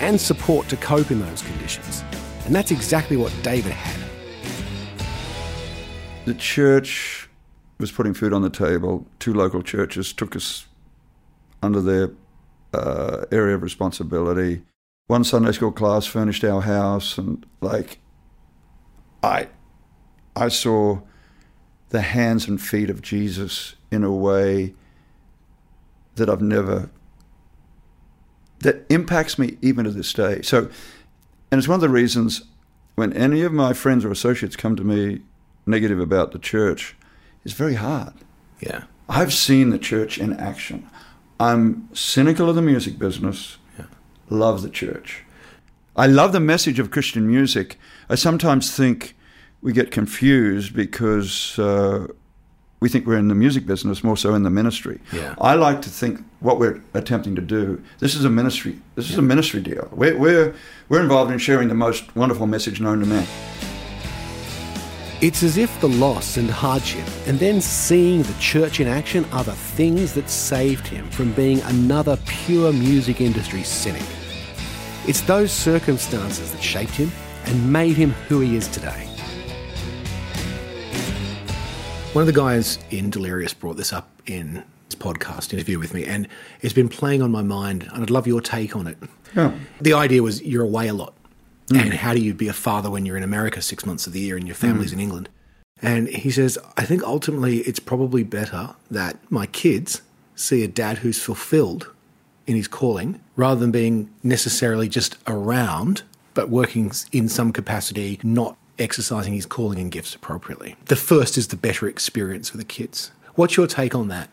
and 0.01 0.19
support 0.19 0.67
to 0.67 0.75
cope 0.75 1.09
in 1.09 1.21
those 1.21 1.41
conditions. 1.41 2.03
And 2.45 2.53
that's 2.53 2.71
exactly 2.71 3.15
what 3.15 3.33
David 3.41 3.71
had. 3.71 4.09
The 6.25 6.33
church 6.33 7.29
was 7.79 7.93
putting 7.93 8.13
food 8.13 8.33
on 8.33 8.41
the 8.41 8.49
table. 8.49 9.07
Two 9.19 9.33
local 9.33 9.63
churches 9.63 10.11
took 10.11 10.35
us 10.35 10.65
under 11.63 11.79
their 11.79 12.11
uh, 12.73 13.23
area 13.31 13.55
of 13.55 13.63
responsibility. 13.63 14.63
One 15.07 15.23
Sunday 15.23 15.53
school 15.53 15.71
class 15.71 16.05
furnished 16.05 16.43
our 16.43 16.61
house, 16.61 17.17
and 17.17 17.45
like, 17.61 17.99
I, 19.23 19.47
I 20.35 20.47
saw 20.47 21.01
the 21.89 22.01
hands 22.01 22.47
and 22.47 22.61
feet 22.61 22.89
of 22.89 23.01
Jesus 23.01 23.75
in 23.91 24.03
a 24.03 24.11
way 24.11 24.73
that 26.15 26.29
I've 26.29 26.41
never. 26.41 26.89
That 28.59 28.85
impacts 28.89 29.39
me 29.39 29.57
even 29.61 29.85
to 29.85 29.91
this 29.91 30.11
day. 30.13 30.41
So, 30.41 30.69
and 31.51 31.57
it's 31.59 31.67
one 31.67 31.75
of 31.75 31.81
the 31.81 31.89
reasons 31.89 32.43
when 32.95 33.13
any 33.13 33.41
of 33.41 33.53
my 33.53 33.71
friends 33.73 34.03
or 34.03 34.11
associates 34.11 34.55
come 34.57 34.75
to 34.75 34.83
me 34.83 35.21
negative 35.65 35.99
about 35.99 36.31
the 36.33 36.39
church, 36.39 36.95
it's 37.45 37.53
very 37.53 37.75
hard. 37.75 38.13
Yeah. 38.59 38.83
I've 39.07 39.33
seen 39.33 39.69
the 39.69 39.79
church 39.79 40.17
in 40.17 40.33
action. 40.33 40.89
I'm 41.39 41.87
cynical 41.95 42.49
of 42.49 42.55
the 42.55 42.61
music 42.61 42.99
business, 42.99 43.57
Yeah. 43.77 43.85
love 44.29 44.61
the 44.61 44.69
church. 44.69 45.23
I 45.99 46.07
love 46.07 46.31
the 46.31 46.39
message 46.39 46.79
of 46.79 46.91
Christian 46.91 47.27
music. 47.27 47.77
I 48.09 48.15
sometimes 48.15 48.73
think 48.73 49.17
we 49.61 49.73
get 49.73 49.91
confused 49.91 50.73
because 50.73 51.59
uh, 51.59 52.07
we 52.79 52.87
think 52.87 53.05
we're 53.05 53.17
in 53.17 53.27
the 53.27 53.35
music 53.35 53.65
business 53.65 54.01
more 54.01 54.15
so 54.15 54.33
in 54.33 54.43
the 54.43 54.49
ministry. 54.49 55.01
Yeah. 55.11 55.35
I 55.41 55.55
like 55.55 55.81
to 55.81 55.89
think 55.89 56.23
what 56.39 56.57
we're 56.57 56.81
attempting 56.93 57.35
to 57.35 57.41
do. 57.41 57.83
This 57.99 58.15
is 58.15 58.23
a 58.23 58.29
ministry. 58.29 58.79
This 58.95 59.09
is 59.09 59.17
a 59.17 59.21
ministry 59.21 59.59
deal. 59.59 59.89
We're, 59.91 60.17
we're 60.17 60.55
we're 60.87 61.01
involved 61.01 61.33
in 61.33 61.37
sharing 61.37 61.67
the 61.67 61.75
most 61.75 62.15
wonderful 62.15 62.47
message 62.47 62.79
known 62.79 63.01
to 63.01 63.05
man. 63.05 63.27
It's 65.19 65.43
as 65.43 65.57
if 65.57 65.81
the 65.81 65.89
loss 65.89 66.37
and 66.37 66.49
hardship, 66.49 67.05
and 67.27 67.37
then 67.39 67.59
seeing 67.59 68.23
the 68.23 68.39
church 68.39 68.79
in 68.79 68.87
action, 68.87 69.25
are 69.33 69.43
the 69.43 69.51
things 69.75 70.13
that 70.13 70.29
saved 70.29 70.87
him 70.87 71.09
from 71.09 71.33
being 71.33 71.59
another 71.63 72.17
pure 72.25 72.71
music 72.71 73.19
industry 73.19 73.63
cynic. 73.63 74.05
It's 75.09 75.21
those 75.21 75.51
circumstances 75.51 76.51
that 76.51 76.61
shaped 76.61 76.91
him 76.91 77.11
and 77.45 77.73
made 77.73 77.97
him 77.97 78.11
who 78.27 78.41
he 78.41 78.55
is 78.55 78.67
today. 78.67 79.07
One 82.13 82.21
of 82.21 82.27
the 82.27 82.39
guys 82.39 82.77
in 82.91 83.09
Delirious 83.09 83.51
brought 83.51 83.75
this 83.75 83.91
up 83.91 84.07
in 84.27 84.63
his 84.85 84.93
podcast 84.93 85.51
interview 85.51 85.79
with 85.79 85.95
me, 85.95 86.05
and 86.05 86.27
it's 86.61 86.75
been 86.75 86.89
playing 86.89 87.23
on 87.23 87.31
my 87.31 87.41
mind, 87.41 87.89
and 87.91 88.03
I'd 88.03 88.11
love 88.11 88.27
your 88.27 88.39
take 88.39 88.75
on 88.75 88.85
it. 88.85 88.99
Yeah. 89.35 89.57
The 89.81 89.93
idea 89.93 90.21
was 90.21 90.43
you're 90.43 90.63
away 90.63 90.89
a 90.89 90.93
lot. 90.93 91.15
Hmm. 91.71 91.79
And 91.79 91.93
how 91.95 92.13
do 92.13 92.21
you 92.21 92.35
be 92.35 92.47
a 92.47 92.53
father 92.53 92.91
when 92.91 93.07
you're 93.07 93.17
in 93.17 93.23
America 93.23 93.63
six 93.63 93.87
months 93.87 94.05
of 94.05 94.13
the 94.13 94.19
year 94.19 94.37
and 94.37 94.45
your 94.45 94.55
family's 94.55 94.91
hmm. 94.91 94.99
in 94.99 95.03
England? 95.03 95.29
And 95.81 96.07
he 96.07 96.29
says, 96.29 96.59
I 96.77 96.85
think 96.85 97.01
ultimately 97.01 97.61
it's 97.61 97.79
probably 97.79 98.21
better 98.21 98.75
that 98.91 99.17
my 99.31 99.47
kids 99.47 100.03
see 100.35 100.63
a 100.63 100.67
dad 100.67 100.99
who's 100.99 101.19
fulfilled 101.19 101.91
in 102.45 102.55
his 102.55 102.67
calling 102.67 103.19
rather 103.39 103.61
than 103.61 103.71
being 103.71 104.13
necessarily 104.21 104.89
just 104.89 105.17
around, 105.25 106.03
but 106.33 106.49
working 106.49 106.91
in 107.13 107.29
some 107.29 107.53
capacity, 107.53 108.19
not 108.21 108.57
exercising 108.77 109.33
his 109.33 109.45
calling 109.45 109.79
and 109.79 109.93
gifts 109.93 110.13
appropriately. 110.13 110.75
The 110.85 110.97
first 110.97 111.37
is 111.37 111.47
the 111.47 111.55
better 111.55 111.87
experience 111.87 112.49
for 112.49 112.57
the 112.57 112.65
kids. 112.65 113.11
What's 113.35 113.55
your 113.55 113.65
take 113.65 113.95
on 113.95 114.09
that? 114.09 114.29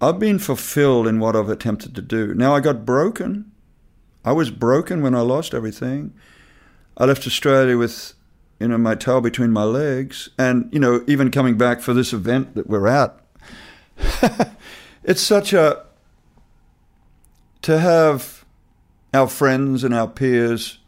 I've 0.00 0.18
been 0.18 0.40
fulfilled 0.40 1.06
in 1.06 1.20
what 1.20 1.36
I've 1.36 1.48
attempted 1.48 1.94
to 1.94 2.02
do. 2.02 2.34
Now, 2.34 2.52
I 2.52 2.58
got 2.58 2.84
broken. 2.84 3.52
I 4.24 4.32
was 4.32 4.50
broken 4.50 5.00
when 5.00 5.14
I 5.14 5.20
lost 5.20 5.54
everything. 5.54 6.12
I 6.96 7.04
left 7.04 7.28
Australia 7.28 7.78
with, 7.78 8.14
you 8.58 8.66
know, 8.66 8.78
my 8.78 8.96
tail 8.96 9.20
between 9.20 9.52
my 9.52 9.62
legs. 9.62 10.28
And, 10.36 10.68
you 10.72 10.80
know, 10.80 11.04
even 11.06 11.30
coming 11.30 11.56
back 11.56 11.80
for 11.80 11.94
this 11.94 12.12
event 12.12 12.56
that 12.56 12.66
we're 12.66 12.88
at, 12.88 13.16
it's 15.04 15.22
such 15.22 15.52
a. 15.52 15.84
To 17.62 17.78
have 17.78 18.39
our 19.12 19.28
friends 19.28 19.84
and 19.84 19.94
our 19.94 20.08
peers 20.08 20.78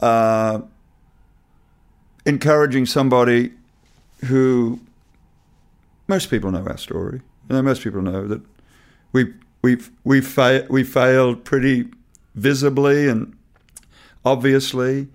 uh, 0.00 0.60
encouraging 2.26 2.86
somebody 2.86 3.52
who 4.26 4.80
most 6.08 6.30
people 6.30 6.50
know 6.50 6.64
our 6.66 6.76
story. 6.76 7.20
You 7.48 7.56
know, 7.56 7.62
most 7.62 7.82
people 7.82 8.02
know 8.02 8.26
that 8.26 8.42
we 9.12 9.32
we 9.62 9.78
we 10.04 10.20
fa- 10.20 10.66
we 10.68 10.84
failed 10.84 11.44
pretty 11.44 11.88
visibly 12.34 13.08
and 13.08 13.36
obviously, 14.24 15.08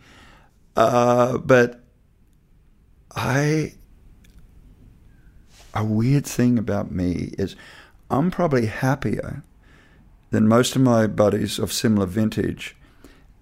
uh, 0.76 1.38
but 1.38 1.82
I 3.16 3.74
a 5.74 5.84
weird 5.84 6.26
thing 6.26 6.58
about 6.58 6.92
me 6.92 7.34
is 7.38 7.56
I'm 8.10 8.32
probably 8.32 8.68
happier 8.68 9.44
than 10.30 10.48
most 10.48 10.76
of 10.76 10.82
my 10.82 11.08
buddies 11.08 11.60
of 11.60 11.72
similar 11.72 12.06
vintage. 12.06 12.76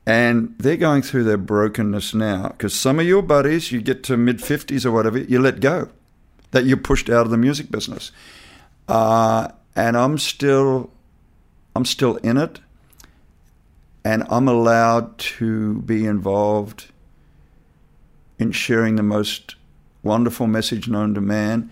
And 0.06 0.56
they're 0.60 0.77
going 0.77 1.01
through 1.01 1.24
their 1.24 1.38
brokenness 1.38 2.13
now 2.13 2.50
because 2.50 2.75
some 2.75 3.00
of 3.00 3.08
your 3.08 3.24
buddies, 3.24 3.72
you 3.72 3.82
get 3.82 4.04
to 4.04 4.18
mid 4.18 4.38
50s 4.38 4.86
or 4.86 4.92
whatever, 4.92 5.18
you 5.18 5.39
let 5.39 5.60
go, 5.60 5.89
that 6.51 6.65
you're 6.65 6.77
pushed 6.77 7.10
out 7.10 7.25
of 7.25 7.32
the 7.32 7.38
music 7.38 7.72
business. 7.72 8.12
Uh, 8.88 9.50
and 9.75 9.98
I'm 9.98 10.18
still, 10.20 10.92
I'm 11.75 11.86
still 11.86 12.18
in 12.18 12.38
it, 12.38 12.60
and 14.04 14.24
I'm 14.30 14.48
allowed 14.48 15.18
to 15.18 15.82
be 15.82 16.06
involved 16.06 16.92
in 18.38 18.51
sharing 18.51 18.96
the 18.96 19.04
most 19.04 19.56
wonderful 20.04 20.48
message 20.48 20.88
known 20.88 21.13
to 21.15 21.22
man. 21.22 21.70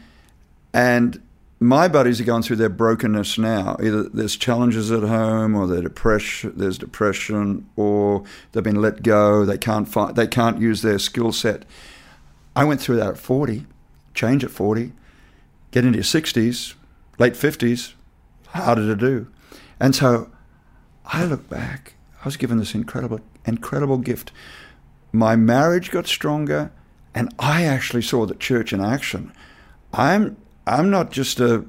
And 0.74 1.22
my 1.63 1.88
buddies 1.88 2.20
are 2.20 2.25
going 2.25 2.43
through 2.43 2.58
their 2.58 2.70
brokenness 2.70 3.38
now. 3.38 3.77
Either 3.82 4.03
there's 4.03 4.36
challenges 4.36 4.91
at 4.91 5.03
home, 5.03 5.55
or 5.55 5.67
depression, 5.82 6.53
there's 6.55 6.77
depression, 6.77 7.70
or 7.75 8.24
they've 8.51 8.63
been 8.63 8.82
let 8.82 9.03
go. 9.03 9.46
They 9.46 9.58
can't 9.58 9.88
find, 9.88 10.15
they 10.15 10.27
can't 10.27 10.60
use 10.60 10.82
their 10.82 11.00
skill 11.00 11.32
set. 11.32 11.65
I 12.55 12.63
went 12.63 12.82
through 12.82 12.98
that 12.98 13.08
at 13.08 13.17
40, 13.17 13.65
change 14.13 14.43
at 14.43 14.51
40, 14.51 14.91
get 15.72 15.86
into 15.86 15.98
your 15.98 16.03
60s, 16.03 16.75
late 17.17 17.34
50s, 17.34 17.93
harder 18.48 18.86
to 18.88 18.96
do. 18.96 19.27
And 19.79 19.96
so 19.96 20.29
I 21.05 21.25
look 21.25 21.50
back, 21.50 21.96
I 22.22 22.25
was 22.25 22.38
given 22.38 22.58
this 22.58 22.75
incredible, 22.75 23.20
incredible 23.46 23.98
gift. 23.98 24.32
My 25.12 25.36
marriage 25.36 25.91
got 25.91 26.08
stronger, 26.08 26.72
and 27.15 27.34
I 27.39 27.63
actually 27.63 28.01
saw 28.01 28.25
the 28.25 28.36
church 28.36 28.74
in 28.74 28.84
action. 28.84 29.32
I'm 29.93 30.38
I'm 30.65 30.89
not 30.89 31.12
just 31.12 31.39
a 31.39 31.65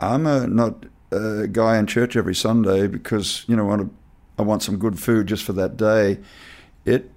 I'm 0.00 0.26
a 0.26 0.46
not 0.46 0.86
a 1.10 1.46
guy 1.46 1.78
in 1.78 1.86
church 1.86 2.16
every 2.16 2.34
Sunday 2.34 2.86
because 2.86 3.44
you 3.48 3.56
know 3.56 3.64
I 3.64 3.68
want, 3.68 3.82
to, 3.82 3.94
I 4.38 4.42
want 4.42 4.62
some 4.62 4.78
good 4.78 4.98
food 4.98 5.26
just 5.26 5.44
for 5.44 5.52
that 5.54 5.76
day. 5.76 6.18
It 6.84 7.10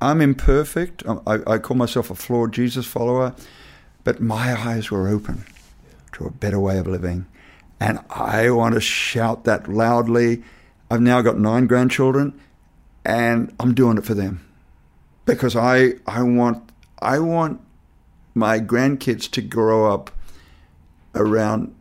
I'm 0.00 0.20
imperfect. 0.20 1.04
I, 1.26 1.38
I 1.46 1.58
call 1.58 1.76
myself 1.76 2.10
a 2.10 2.16
flawed 2.16 2.52
Jesus 2.52 2.86
follower, 2.86 3.34
but 4.02 4.20
my 4.20 4.58
eyes 4.58 4.90
were 4.90 5.08
open 5.08 5.44
to 6.12 6.26
a 6.26 6.30
better 6.30 6.58
way 6.58 6.78
of 6.78 6.86
living, 6.86 7.26
and 7.78 8.00
I 8.10 8.50
want 8.50 8.74
to 8.74 8.80
shout 8.80 9.44
that 9.44 9.68
loudly. 9.68 10.42
I've 10.90 11.00
now 11.00 11.22
got 11.22 11.38
nine 11.38 11.68
grandchildren, 11.68 12.38
and 13.04 13.54
I'm 13.60 13.74
doing 13.74 13.96
it 13.96 14.04
for 14.04 14.14
them 14.14 14.46
because 15.24 15.56
I 15.56 15.94
I 16.06 16.22
want 16.22 16.70
I 17.00 17.18
want 17.20 17.60
my 18.34 18.58
grandkids 18.58 19.30
to 19.32 19.42
grow 19.42 19.92
up 19.92 20.10
around 21.14 21.74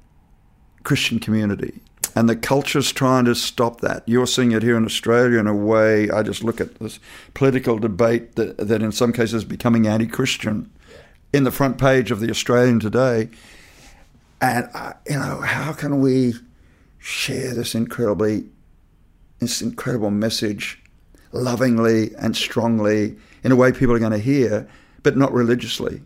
Christian 0.84 1.20
community. 1.20 1.82
And 2.16 2.28
the 2.28 2.36
culture's 2.36 2.92
trying 2.92 3.26
to 3.26 3.36
stop 3.36 3.82
that. 3.82 4.04
You're 4.06 4.28
seeing 4.28 4.52
it 4.52 4.64
here 4.64 4.76
in 4.76 4.86
Australia 4.86 5.40
in 5.40 5.48
a 5.48 5.56
way. 5.56 6.10
I 6.10 6.24
just 6.24 6.44
look 6.44 6.60
at 6.60 6.76
this 6.76 7.00
political 7.34 7.80
debate 7.80 8.36
that, 8.36 8.58
that 8.58 8.82
in 8.82 8.92
some 8.92 9.14
cases 9.14 9.36
is 9.36 9.46
becoming 9.46 9.88
anti 9.88 10.08
Christian 10.08 10.70
in 11.32 11.46
the 11.46 11.52
front 11.52 11.78
page 11.78 12.12
of 12.12 12.20
the 12.20 12.30
Australian 12.30 12.80
today. 12.80 13.30
And, 14.42 14.70
uh, 14.74 14.94
you 15.08 15.16
know, 15.16 15.40
how 15.42 15.72
can 15.72 16.02
we 16.02 16.34
share 16.98 17.54
this 17.54 17.76
incredibly, 17.76 18.46
this 19.40 19.62
incredible 19.62 20.12
message 20.12 20.82
lovingly 21.32 22.14
and 22.16 22.36
strongly 22.36 23.16
in 23.44 23.52
a 23.52 23.56
way 23.56 23.72
people 23.72 23.96
are 23.96 24.00
going 24.00 24.12
to 24.12 24.18
hear, 24.18 24.68
but 25.04 25.16
not 25.16 25.32
religiously? 25.32 26.02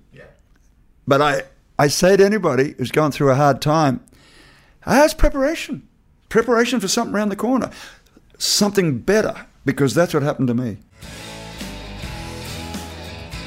But 1.08 1.22
I, 1.22 1.44
I 1.78 1.88
say 1.88 2.18
to 2.18 2.26
anybody 2.26 2.76
who's 2.78 2.92
going 2.92 3.12
through 3.12 3.32
a 3.32 3.36
hard 3.36 3.62
time, 3.62 4.04
that's 4.86 5.14
preparation. 5.14 5.88
Preparation 6.30 6.80
for 6.80 6.88
something 6.88 7.16
around 7.16 7.30
the 7.30 7.36
corner. 7.36 7.70
Something 8.38 9.00
better, 9.00 9.46
because 9.66 9.94
that's 9.94 10.14
what 10.14 10.24
happened 10.24 10.48
to 10.50 10.54
me. 10.54 10.78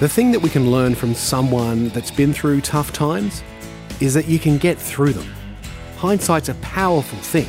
The 0.01 0.09
thing 0.09 0.31
that 0.31 0.41
we 0.41 0.49
can 0.49 0.71
learn 0.71 0.95
from 0.95 1.15
someone 1.15 1.89
that's 1.89 2.13
been 2.13 2.33
through 2.33 2.61
tough 2.61 2.93
times 2.93 3.43
is 4.01 4.15
that 4.15 4.29
you 4.29 4.39
can 4.39 4.57
get 4.57 4.79
through 4.79 5.13
them. 5.13 5.27
Hindsight's 5.97 6.49
a 6.49 6.55
powerful 6.57 7.19
thing, 7.19 7.49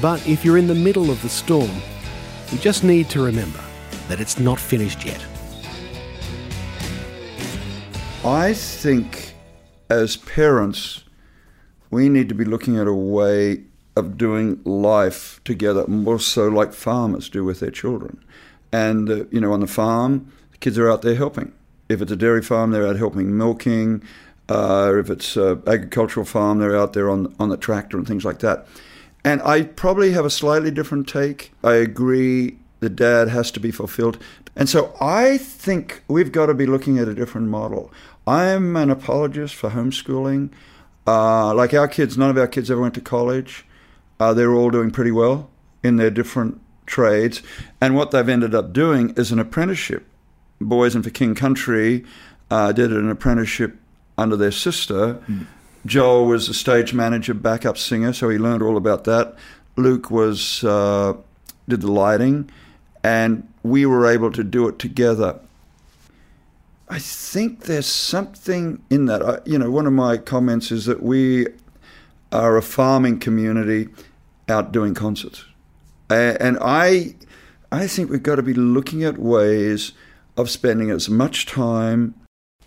but 0.00 0.26
if 0.26 0.42
you're 0.42 0.56
in 0.56 0.66
the 0.66 0.74
middle 0.74 1.10
of 1.10 1.20
the 1.20 1.28
storm, 1.28 1.70
you 2.50 2.58
just 2.58 2.82
need 2.82 3.10
to 3.10 3.22
remember 3.22 3.60
that 4.08 4.20
it's 4.20 4.38
not 4.38 4.58
finished 4.58 5.04
yet. 5.04 5.22
I 8.24 8.54
think 8.54 9.31
as 9.92 10.16
parents, 10.16 11.04
we 11.90 12.08
need 12.08 12.28
to 12.30 12.34
be 12.34 12.44
looking 12.46 12.78
at 12.78 12.86
a 12.86 12.94
way 12.94 13.62
of 13.94 14.16
doing 14.16 14.60
life 14.64 15.40
together, 15.44 15.86
more 15.86 16.18
so 16.18 16.48
like 16.48 16.72
farmers 16.72 17.28
do 17.28 17.44
with 17.44 17.60
their 17.60 17.70
children. 17.70 18.24
And, 18.72 19.10
uh, 19.10 19.24
you 19.30 19.40
know, 19.40 19.52
on 19.52 19.60
the 19.60 19.66
farm, 19.66 20.32
the 20.52 20.58
kids 20.58 20.78
are 20.78 20.90
out 20.90 21.02
there 21.02 21.14
helping. 21.14 21.52
If 21.90 22.00
it's 22.00 22.10
a 22.10 22.16
dairy 22.16 22.40
farm, 22.40 22.70
they're 22.70 22.86
out 22.86 22.96
helping 22.96 23.36
milking. 23.36 24.02
Uh, 24.48 24.94
if 24.96 25.10
it's 25.10 25.36
an 25.36 25.62
agricultural 25.66 26.24
farm, 26.24 26.58
they're 26.58 26.76
out 26.76 26.94
there 26.94 27.10
on, 27.10 27.34
on 27.38 27.50
the 27.50 27.58
tractor 27.58 27.98
and 27.98 28.06
things 28.06 28.24
like 28.24 28.38
that. 28.38 28.66
And 29.24 29.42
I 29.42 29.64
probably 29.64 30.12
have 30.12 30.24
a 30.24 30.30
slightly 30.30 30.70
different 30.70 31.06
take. 31.06 31.52
I 31.62 31.74
agree 31.74 32.56
the 32.80 32.88
dad 32.88 33.28
has 33.28 33.50
to 33.52 33.60
be 33.60 33.70
fulfilled. 33.70 34.18
And 34.56 34.68
so 34.68 34.94
I 35.00 35.38
think 35.38 36.02
we've 36.08 36.32
got 36.32 36.46
to 36.46 36.54
be 36.54 36.66
looking 36.66 36.98
at 36.98 37.08
a 37.08 37.14
different 37.14 37.48
model. 37.48 37.92
I'm 38.26 38.76
an 38.76 38.90
apologist 38.90 39.54
for 39.54 39.70
homeschooling. 39.70 40.50
Uh, 41.06 41.54
like 41.54 41.74
our 41.74 41.88
kids, 41.88 42.16
none 42.16 42.30
of 42.30 42.38
our 42.38 42.46
kids 42.46 42.70
ever 42.70 42.80
went 42.80 42.94
to 42.94 43.00
college. 43.00 43.64
Uh, 44.20 44.32
they're 44.32 44.54
all 44.54 44.70
doing 44.70 44.90
pretty 44.90 45.10
well 45.10 45.50
in 45.82 45.96
their 45.96 46.10
different 46.10 46.60
trades. 46.86 47.42
And 47.80 47.96
what 47.96 48.10
they've 48.10 48.28
ended 48.28 48.54
up 48.54 48.72
doing 48.72 49.10
is 49.16 49.32
an 49.32 49.38
apprenticeship. 49.38 50.06
Boys 50.60 50.94
in 50.94 51.02
for 51.02 51.10
King 51.10 51.34
Country 51.34 52.04
uh, 52.50 52.70
did 52.72 52.92
an 52.92 53.10
apprenticeship 53.10 53.76
under 54.16 54.36
their 54.36 54.52
sister. 54.52 55.14
Mm. 55.28 55.46
Joel 55.84 56.26
was 56.26 56.48
a 56.48 56.54
stage 56.54 56.94
manager, 56.94 57.34
backup 57.34 57.76
singer, 57.76 58.12
so 58.12 58.28
he 58.28 58.38
learned 58.38 58.62
all 58.62 58.76
about 58.76 59.04
that. 59.04 59.34
Luke 59.76 60.10
was 60.10 60.62
uh, 60.62 61.14
did 61.68 61.80
the 61.80 61.90
lighting, 61.90 62.50
and 63.02 63.48
we 63.62 63.86
were 63.86 64.06
able 64.06 64.30
to 64.32 64.44
do 64.44 64.68
it 64.68 64.78
together. 64.78 65.40
I 66.92 66.98
think 66.98 67.60
there's 67.60 67.86
something 67.86 68.84
in 68.90 69.06
that. 69.06 69.22
I, 69.22 69.38
you 69.46 69.58
know, 69.58 69.70
one 69.70 69.86
of 69.86 69.94
my 69.94 70.18
comments 70.18 70.70
is 70.70 70.84
that 70.84 71.02
we 71.02 71.46
are 72.30 72.58
a 72.58 72.62
farming 72.62 73.18
community 73.18 73.88
out 74.46 74.72
doing 74.72 74.92
concerts, 74.92 75.46
and 76.10 76.58
I, 76.60 77.14
I 77.72 77.86
think 77.86 78.10
we've 78.10 78.22
got 78.22 78.36
to 78.36 78.42
be 78.42 78.52
looking 78.52 79.04
at 79.04 79.16
ways 79.16 79.92
of 80.36 80.50
spending 80.50 80.90
as 80.90 81.08
much 81.08 81.46
time 81.46 82.14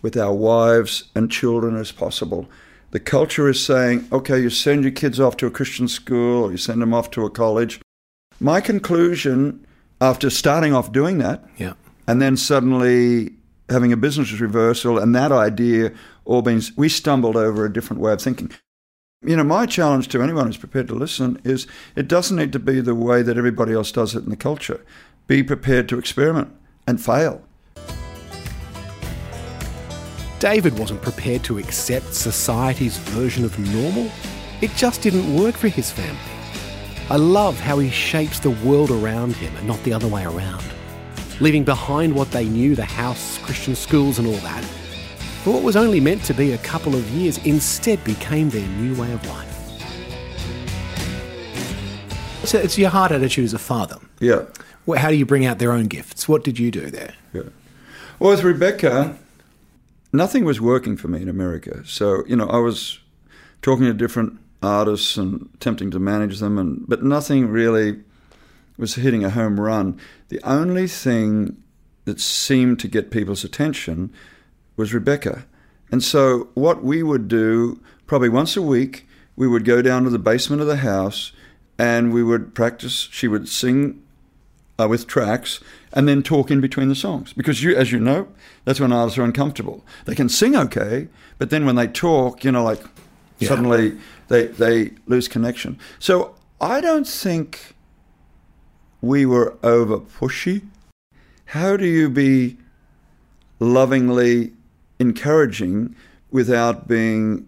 with 0.02 0.16
our 0.16 0.34
wives 0.34 1.04
and 1.14 1.30
children 1.30 1.76
as 1.76 1.92
possible. 1.92 2.48
The 2.90 2.98
culture 2.98 3.48
is 3.48 3.64
saying, 3.64 4.08
okay, 4.10 4.40
you 4.40 4.50
send 4.50 4.82
your 4.82 4.90
kids 4.90 5.20
off 5.20 5.36
to 5.36 5.46
a 5.46 5.52
Christian 5.52 5.86
school 5.86 6.46
or 6.46 6.50
you 6.50 6.56
send 6.56 6.82
them 6.82 6.92
off 6.92 7.12
to 7.12 7.24
a 7.24 7.30
college. 7.30 7.80
My 8.40 8.60
conclusion 8.60 9.64
after 10.00 10.30
starting 10.30 10.74
off 10.74 10.90
doing 10.90 11.18
that, 11.18 11.44
yeah. 11.58 11.74
and 12.08 12.20
then 12.20 12.36
suddenly 12.36 13.36
having 13.68 13.92
a 13.92 13.96
business 13.96 14.32
reversal 14.32 14.98
and 14.98 15.14
that 15.14 15.32
idea 15.32 15.92
all 16.24 16.42
being, 16.42 16.62
we 16.76 16.88
stumbled 16.88 17.36
over 17.36 17.64
a 17.64 17.72
different 17.72 18.00
way 18.00 18.12
of 18.12 18.22
thinking. 18.22 18.50
You 19.22 19.36
know, 19.36 19.44
my 19.44 19.66
challenge 19.66 20.08
to 20.08 20.22
anyone 20.22 20.46
who's 20.46 20.56
prepared 20.56 20.88
to 20.88 20.94
listen 20.94 21.40
is 21.42 21.66
it 21.96 22.06
doesn't 22.06 22.36
need 22.36 22.52
to 22.52 22.58
be 22.58 22.80
the 22.80 22.94
way 22.94 23.22
that 23.22 23.38
everybody 23.38 23.72
else 23.72 23.90
does 23.90 24.14
it 24.14 24.24
in 24.24 24.30
the 24.30 24.36
culture. 24.36 24.84
Be 25.26 25.42
prepared 25.42 25.88
to 25.88 25.98
experiment 25.98 26.54
and 26.86 27.02
fail. 27.02 27.42
David 30.38 30.78
wasn't 30.78 31.00
prepared 31.00 31.42
to 31.44 31.58
accept 31.58 32.14
society's 32.14 32.98
version 32.98 33.44
of 33.44 33.58
normal. 33.58 34.10
It 34.60 34.70
just 34.76 35.02
didn't 35.02 35.34
work 35.34 35.54
for 35.54 35.68
his 35.68 35.90
family. 35.90 36.20
I 37.08 37.16
love 37.16 37.58
how 37.58 37.78
he 37.78 37.90
shapes 37.90 38.38
the 38.38 38.50
world 38.50 38.90
around 38.90 39.34
him 39.34 39.56
and 39.56 39.66
not 39.66 39.82
the 39.82 39.92
other 39.92 40.08
way 40.08 40.24
around 40.24 40.62
leaving 41.40 41.64
behind 41.64 42.14
what 42.14 42.30
they 42.30 42.46
knew 42.46 42.74
the 42.74 42.84
house, 42.84 43.38
Christian 43.38 43.74
schools, 43.74 44.18
and 44.18 44.26
all 44.26 44.34
that. 44.34 44.62
But 45.44 45.52
what 45.52 45.62
was 45.62 45.76
only 45.76 46.00
meant 46.00 46.24
to 46.24 46.34
be 46.34 46.52
a 46.52 46.58
couple 46.58 46.94
of 46.94 47.08
years 47.10 47.38
instead 47.46 48.02
became 48.04 48.50
their 48.50 48.66
new 48.68 49.00
way 49.00 49.12
of 49.12 49.24
life. 49.26 49.52
So 52.44 52.58
it's 52.58 52.78
your 52.78 52.90
hard 52.90 53.12
attitude 53.12 53.44
as 53.44 53.54
a 53.54 53.58
father. 53.58 53.98
Yeah. 54.20 54.44
How 54.96 55.10
do 55.10 55.16
you 55.16 55.26
bring 55.26 55.44
out 55.44 55.58
their 55.58 55.72
own 55.72 55.86
gifts? 55.86 56.28
What 56.28 56.44
did 56.44 56.58
you 56.58 56.70
do 56.70 56.90
there? 56.90 57.14
Yeah. 57.32 57.42
Well, 58.18 58.30
with 58.30 58.44
Rebecca, 58.44 59.18
nothing 60.12 60.44
was 60.44 60.60
working 60.60 60.96
for 60.96 61.08
me 61.08 61.22
in 61.22 61.28
America. 61.28 61.82
So, 61.84 62.24
you 62.26 62.36
know, 62.36 62.48
I 62.48 62.58
was 62.58 63.00
talking 63.62 63.84
to 63.86 63.92
different 63.92 64.38
artists 64.62 65.16
and 65.16 65.48
attempting 65.54 65.90
to 65.90 65.98
manage 65.98 66.38
them, 66.38 66.56
and 66.56 66.84
but 66.88 67.02
nothing 67.02 67.48
really 67.48 68.00
was 68.76 68.94
hitting 68.94 69.24
a 69.24 69.30
home 69.30 69.60
run. 69.60 69.98
The 70.28 70.40
only 70.42 70.86
thing 70.86 71.62
that 72.04 72.20
seemed 72.20 72.78
to 72.80 72.88
get 72.88 73.10
people's 73.10 73.44
attention 73.44 74.12
was 74.76 74.94
Rebecca. 74.94 75.46
And 75.90 76.02
so, 76.02 76.48
what 76.54 76.82
we 76.82 77.02
would 77.02 77.28
do, 77.28 77.80
probably 78.06 78.28
once 78.28 78.56
a 78.56 78.62
week, 78.62 79.06
we 79.36 79.46
would 79.46 79.64
go 79.64 79.82
down 79.82 80.04
to 80.04 80.10
the 80.10 80.18
basement 80.18 80.62
of 80.62 80.68
the 80.68 80.76
house 80.76 81.32
and 81.78 82.12
we 82.12 82.22
would 82.22 82.54
practice. 82.54 83.08
She 83.12 83.28
would 83.28 83.48
sing 83.48 84.02
uh, 84.78 84.88
with 84.88 85.06
tracks 85.06 85.60
and 85.92 86.08
then 86.08 86.22
talk 86.22 86.50
in 86.50 86.60
between 86.60 86.88
the 86.88 86.94
songs. 86.94 87.32
Because, 87.32 87.62
you, 87.62 87.76
as 87.76 87.92
you 87.92 88.00
know, 88.00 88.28
that's 88.64 88.80
when 88.80 88.92
artists 88.92 89.18
are 89.18 89.24
uncomfortable. 89.24 89.84
They 90.04 90.14
can 90.14 90.28
sing 90.28 90.56
okay, 90.56 91.08
but 91.38 91.50
then 91.50 91.66
when 91.66 91.76
they 91.76 91.86
talk, 91.86 92.44
you 92.44 92.52
know, 92.52 92.64
like 92.64 92.82
yeah. 93.38 93.48
suddenly 93.48 93.96
they, 94.28 94.46
they 94.46 94.92
lose 95.06 95.28
connection. 95.28 95.78
So, 95.98 96.34
I 96.60 96.80
don't 96.80 97.06
think 97.06 97.75
we 99.06 99.26
were 99.26 99.56
over 99.62 99.98
pushy. 99.98 100.66
How 101.46 101.76
do 101.76 101.86
you 101.86 102.08
be 102.08 102.58
lovingly 103.58 104.52
encouraging 104.98 105.94
without 106.30 106.88
being 106.88 107.46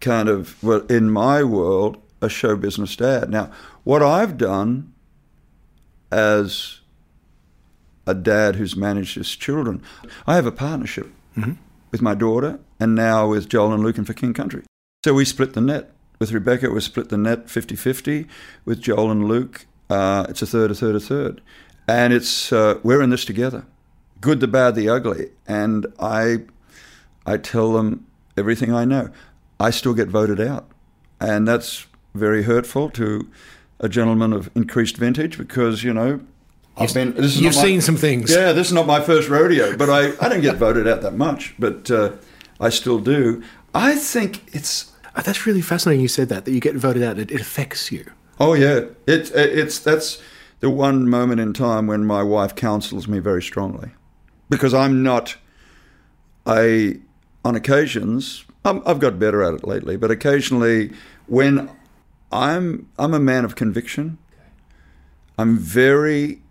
kind 0.00 0.28
of, 0.28 0.62
well, 0.62 0.80
in 0.86 1.10
my 1.10 1.44
world, 1.44 1.98
a 2.20 2.28
show 2.28 2.56
business 2.56 2.96
dad? 2.96 3.30
Now, 3.30 3.50
what 3.84 4.02
I've 4.02 4.38
done 4.38 4.92
as 6.10 6.80
a 8.06 8.14
dad 8.14 8.56
who's 8.56 8.76
managed 8.76 9.16
his 9.16 9.34
children, 9.36 9.82
I 10.26 10.36
have 10.36 10.46
a 10.46 10.52
partnership 10.52 11.10
mm-hmm. 11.36 11.52
with 11.90 12.02
my 12.02 12.14
daughter 12.14 12.60
and 12.80 12.94
now 12.94 13.28
with 13.28 13.48
Joel 13.48 13.72
and 13.72 13.82
Luke 13.82 13.98
and 13.98 14.06
for 14.06 14.14
King 14.14 14.34
Country. 14.34 14.62
So 15.04 15.12
we 15.14 15.24
split 15.24 15.52
the 15.52 15.60
net. 15.60 15.90
With 16.18 16.32
Rebecca, 16.32 16.70
we 16.70 16.80
split 16.80 17.08
the 17.08 17.18
net 17.18 17.50
50 17.50 17.76
50. 17.76 18.26
With 18.64 18.80
Joel 18.80 19.10
and 19.10 19.26
Luke, 19.26 19.66
uh, 19.94 20.26
it's 20.28 20.42
a 20.42 20.46
third, 20.46 20.70
a 20.72 20.74
third, 20.74 20.96
a 20.96 21.00
third, 21.00 21.40
and 21.86 22.12
it's 22.12 22.52
uh, 22.52 22.80
we're 22.82 23.00
in 23.00 23.10
this 23.10 23.24
together, 23.24 23.64
good, 24.20 24.40
the 24.40 24.48
bad, 24.48 24.74
the 24.74 24.88
ugly, 24.88 25.30
and 25.46 25.86
I, 26.00 26.38
I 27.24 27.36
tell 27.36 27.72
them 27.72 28.06
everything 28.36 28.74
I 28.74 28.84
know. 28.84 29.10
I 29.60 29.70
still 29.70 29.94
get 29.94 30.08
voted 30.08 30.40
out, 30.40 30.68
and 31.20 31.46
that's 31.46 31.86
very 32.12 32.42
hurtful 32.42 32.90
to 32.90 33.30
a 33.78 33.88
gentleman 33.88 34.32
of 34.32 34.50
increased 34.56 34.96
vintage 34.96 35.38
because 35.38 35.84
you 35.84 35.94
know 35.94 36.20
I've 36.76 36.92
been. 36.92 37.14
you've 37.16 37.54
seen 37.54 37.80
some 37.80 37.96
things. 37.96 38.32
Yeah, 38.32 38.52
this 38.52 38.66
is 38.66 38.72
not 38.72 38.86
my 38.86 39.00
first 39.00 39.28
rodeo, 39.28 39.76
but 39.76 39.88
I, 39.88 40.12
I 40.20 40.28
don't 40.28 40.40
get 40.40 40.56
voted 40.56 40.88
out 40.88 41.02
that 41.02 41.14
much, 41.14 41.54
but 41.56 41.88
uh, 41.88 42.12
I 42.58 42.70
still 42.70 42.98
do. 42.98 43.44
I 43.72 43.94
think 43.94 44.42
it's. 44.52 44.90
Oh, 45.16 45.22
that's 45.22 45.46
really 45.46 45.62
fascinating. 45.62 46.00
You 46.02 46.08
said 46.08 46.28
that 46.30 46.46
that 46.46 46.50
you 46.50 46.60
get 46.60 46.74
voted 46.74 47.04
out. 47.04 47.20
It, 47.20 47.30
it 47.30 47.40
affects 47.40 47.92
you. 47.92 48.10
Oh 48.40 48.54
yeah, 48.54 48.86
it's 49.06 49.30
uh, 49.30 49.34
it's 49.36 49.78
that's 49.78 50.22
the 50.60 50.70
one 50.70 51.08
moment 51.08 51.40
in 51.40 51.52
time 51.52 51.86
when 51.86 52.04
my 52.04 52.22
wife 52.22 52.54
counsels 52.54 53.06
me 53.06 53.18
very 53.18 53.42
strongly, 53.42 53.90
because 54.48 54.74
I'm 54.74 55.02
not 55.02 55.36
a 56.46 56.98
on 57.44 57.54
occasions 57.54 58.44
i 58.64 58.80
have 58.86 58.98
got 58.98 59.18
better 59.18 59.42
at 59.42 59.54
it 59.54 59.66
lately, 59.66 59.96
but 59.96 60.10
occasionally 60.10 60.90
when 61.26 61.70
I'm 62.32 62.88
I'm 62.98 63.14
a 63.14 63.20
man 63.20 63.44
of 63.44 63.54
conviction. 63.54 64.18
I'm 65.38 65.56
very 65.58 66.42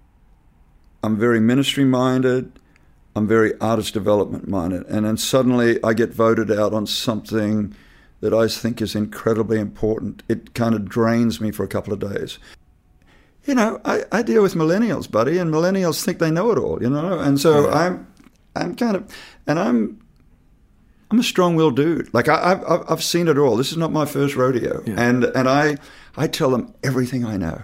I'm 1.03 1.17
very 1.17 1.39
ministry 1.39 1.83
minded. 1.83 2.59
I'm 3.15 3.27
very 3.27 3.59
artist 3.59 3.93
development 3.93 4.47
minded. 4.47 4.85
And 4.87 5.05
then 5.05 5.17
suddenly 5.17 5.83
I 5.83 5.93
get 5.93 6.13
voted 6.13 6.49
out 6.49 6.73
on 6.73 6.87
something 6.87 7.75
that 8.23 8.33
I 8.33 8.47
think 8.47 8.81
is 8.81 8.95
incredibly 8.95 9.59
important. 9.59 10.23
It 10.29 10.53
kind 10.53 10.73
of 10.73 10.87
drains 10.87 11.41
me 11.41 11.51
for 11.51 11.65
a 11.65 11.67
couple 11.67 11.91
of 11.91 11.99
days. 11.99 12.39
You 13.43 13.53
know, 13.53 13.81
I, 13.83 14.03
I 14.13 14.21
deal 14.21 14.41
with 14.41 14.53
millennials, 14.53 15.11
buddy, 15.11 15.37
and 15.37 15.53
millennials 15.53 16.01
think 16.01 16.19
they 16.19 16.31
know 16.31 16.49
it 16.51 16.57
all, 16.57 16.81
you 16.81 16.89
know? 16.89 17.19
And 17.19 17.37
so 17.39 17.67
Yeah. 17.67 17.73
I'm 17.77 18.07
I'm 18.55 18.75
kind 18.75 18.95
of 18.95 19.13
and 19.45 19.59
I'm 19.59 19.99
I'm 21.11 21.19
a 21.19 21.23
strong-willed 21.23 21.75
dude. 21.75 22.13
Like 22.13 22.29
I, 22.29 22.53
I've 22.53 22.83
I've 22.89 23.03
seen 23.03 23.27
it 23.27 23.37
all. 23.37 23.57
This 23.57 23.71
is 23.73 23.77
not 23.77 23.91
my 23.91 24.05
first 24.05 24.37
rodeo, 24.37 24.81
Yeah. 24.85 24.95
and 24.97 25.25
and 25.25 25.49
I 25.49 25.75
I 26.15 26.27
tell 26.27 26.49
them 26.51 26.73
everything 26.81 27.25
I 27.25 27.35
know, 27.35 27.63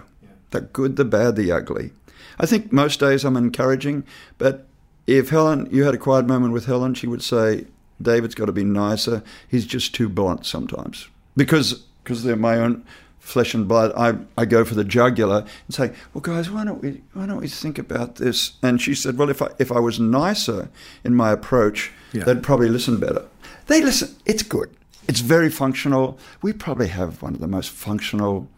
the 0.50 0.60
good, 0.60 0.96
the 0.96 1.06
bad, 1.06 1.36
the 1.36 1.50
ugly. 1.52 1.92
I 2.38 2.44
think 2.44 2.70
most 2.70 3.00
days 3.00 3.24
I'm 3.24 3.36
encouraging, 3.38 4.04
but 4.36 4.66
if 5.06 5.30
Helen, 5.30 5.68
you 5.72 5.84
had 5.84 5.94
a 5.94 5.98
quiet 5.98 6.26
moment 6.26 6.52
with 6.52 6.66
Helen, 6.66 6.92
she 6.94 7.06
would 7.06 7.22
say, 7.22 7.64
"David's 8.00 8.34
got 8.34 8.46
to 8.46 8.52
be 8.52 8.64
nicer. 8.64 9.22
He's 9.48 9.66
just 9.66 9.94
too 9.94 10.08
blunt 10.08 10.46
sometimes." 10.46 11.08
Because 11.36 11.74
because 12.02 12.22
they're 12.24 12.36
my 12.36 12.56
own 12.58 12.84
flesh 13.18 13.52
and 13.54 13.68
blood, 13.68 13.92
I, 13.96 14.14
I 14.40 14.46
go 14.46 14.64
for 14.64 14.74
the 14.74 14.84
jugular 14.84 15.44
and 15.66 15.74
say, 15.74 15.92
"Well, 16.14 16.22
guys, 16.22 16.50
why 16.50 16.64
don't 16.64 16.82
we 16.82 17.02
why 17.12 17.26
don't 17.26 17.40
we 17.40 17.48
think 17.48 17.78
about 17.78 18.16
this?" 18.16 18.52
And 18.62 18.80
she 18.80 18.94
said, 18.94 19.16
"Well, 19.18 19.30
if 19.30 19.40
I 19.42 19.48
if 19.58 19.70
I 19.70 19.78
was 19.78 20.00
nicer 20.00 20.68
in 21.04 21.14
my 21.14 21.30
approach, 21.30 21.92
Yeah. 22.12 22.24
they'd 22.24 22.42
probably 22.42 22.68
listen 22.68 22.98
better." 22.98 23.24
They 23.66 23.82
listen. 23.82 24.16
It's 24.26 24.42
good. 24.42 24.70
It's 25.08 25.20
very 25.20 25.50
functional. 25.50 26.18
We 26.42 26.52
probably 26.52 26.88
have 26.88 27.22
one 27.22 27.34
of 27.34 27.40
the 27.40 27.46
most 27.48 27.70
functional 27.70 28.48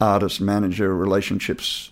artist 0.00 0.40
manager 0.40 0.94
relationships 0.94 1.90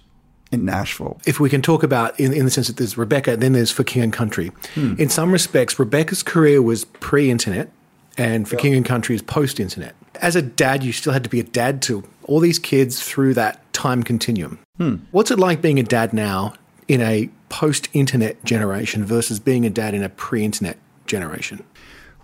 in 0.52 0.64
Nashville. 0.66 1.18
if 1.26 1.40
we 1.40 1.48
can 1.48 1.62
talk 1.62 1.82
about 1.82 2.18
in, 2.20 2.32
in 2.32 2.44
the 2.44 2.50
sense 2.50 2.68
that 2.68 2.76
there's 2.76 2.98
Rebecca, 2.98 3.36
then 3.36 3.54
there's 3.54 3.70
For 3.70 3.84
King 3.84 4.02
and 4.02 4.12
Country. 4.12 4.52
Hmm. 4.74 4.94
In 4.98 5.08
some 5.08 5.32
respects, 5.32 5.78
Rebecca's 5.78 6.22
career 6.22 6.60
was 6.60 6.84
pre-internet, 6.84 7.70
and 8.18 8.46
For 8.46 8.56
King 8.56 8.74
and 8.74 8.84
Country 8.84 9.14
is 9.14 9.22
post-internet. 9.22 9.94
As 10.20 10.36
a 10.36 10.42
dad, 10.42 10.84
you 10.84 10.92
still 10.92 11.14
had 11.14 11.24
to 11.24 11.30
be 11.30 11.40
a 11.40 11.44
dad 11.44 11.80
to 11.82 12.04
all 12.24 12.38
these 12.38 12.58
kids 12.58 13.02
through 13.02 13.34
that 13.34 13.72
time 13.72 14.02
continuum. 14.02 14.58
Hmm. 14.76 14.96
What's 15.10 15.30
it 15.30 15.38
like 15.38 15.62
being 15.62 15.78
a 15.78 15.82
dad 15.82 16.12
now 16.12 16.52
in 16.86 17.00
a 17.00 17.30
post-internet 17.48 18.44
generation 18.44 19.04
versus 19.04 19.40
being 19.40 19.64
a 19.64 19.70
dad 19.70 19.94
in 19.94 20.02
a 20.02 20.08
pre-internet 20.10 20.78
generation? 21.06 21.64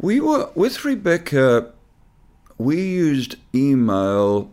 We 0.00 0.20
were 0.20 0.50
with 0.54 0.84
Rebecca. 0.84 1.72
We 2.58 2.80
used 2.82 3.36
email 3.54 4.50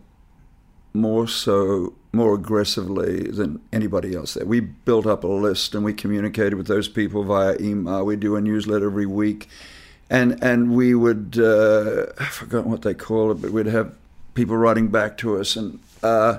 more 0.94 1.28
so 1.28 1.94
more 2.16 2.34
aggressively 2.34 3.24
than 3.24 3.60
anybody 3.72 4.14
else 4.14 4.34
there. 4.34 4.44
We 4.44 4.60
built 4.60 5.06
up 5.06 5.22
a 5.22 5.28
list 5.28 5.74
and 5.74 5.84
we 5.84 5.92
communicated 5.94 6.54
with 6.54 6.66
those 6.66 6.88
people 6.88 7.22
via 7.24 7.56
email. 7.60 8.04
We 8.04 8.16
do 8.16 8.36
a 8.36 8.40
newsletter 8.40 8.86
every 8.86 9.06
week, 9.06 9.48
and 10.10 10.42
and 10.42 10.74
we 10.74 10.94
would 10.94 11.38
uh, 11.38 12.06
I 12.18 12.24
forgot 12.24 12.66
what 12.66 12.82
they 12.82 12.94
call 12.94 13.30
it, 13.30 13.42
but 13.42 13.52
we'd 13.52 13.66
have 13.66 13.94
people 14.34 14.56
writing 14.56 14.88
back 14.88 15.16
to 15.18 15.38
us, 15.38 15.54
and 15.54 15.78
uh, 16.02 16.38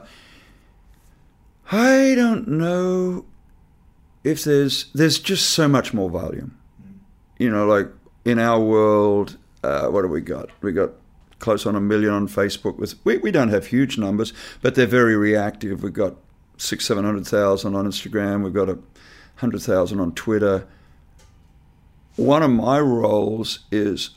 I 1.71 2.13
don't 2.15 2.47
know 2.47 3.25
if 4.23 4.43
there's 4.43 4.91
there's 4.93 5.19
just 5.19 5.51
so 5.51 5.67
much 5.67 5.93
more 5.93 6.09
volume 6.09 6.57
you 7.37 7.49
know, 7.49 7.65
like 7.67 7.87
in 8.25 8.39
our 8.39 8.59
world, 8.59 9.37
uh, 9.63 9.87
what 9.87 10.01
do 10.01 10.07
we 10.07 10.21
got? 10.21 10.49
We 10.61 10.71
got 10.71 10.91
close 11.39 11.65
on 11.65 11.75
a 11.75 11.81
million 11.81 12.11
on 12.13 12.27
Facebook. 12.27 12.77
With 12.77 12.95
we, 13.03 13.17
we 13.17 13.31
don't 13.31 13.49
have 13.49 13.67
huge 13.67 13.97
numbers, 13.97 14.33
but 14.61 14.75
they're 14.75 14.85
very 14.85 15.15
reactive. 15.15 15.83
We've 15.83 15.93
got 15.93 16.15
six, 16.57 16.85
seven 16.85 17.03
hundred 17.03 17.27
thousand 17.27 17.75
on 17.75 17.85
Instagram. 17.85 18.43
We've 18.43 18.53
got 18.53 18.69
a 18.69 18.79
hundred 19.35 19.61
thousand 19.61 19.99
on 19.99 20.13
Twitter. 20.13 20.67
One 22.15 22.41
of 22.41 22.51
my 22.51 22.79
roles 22.79 23.59
is 23.71 24.11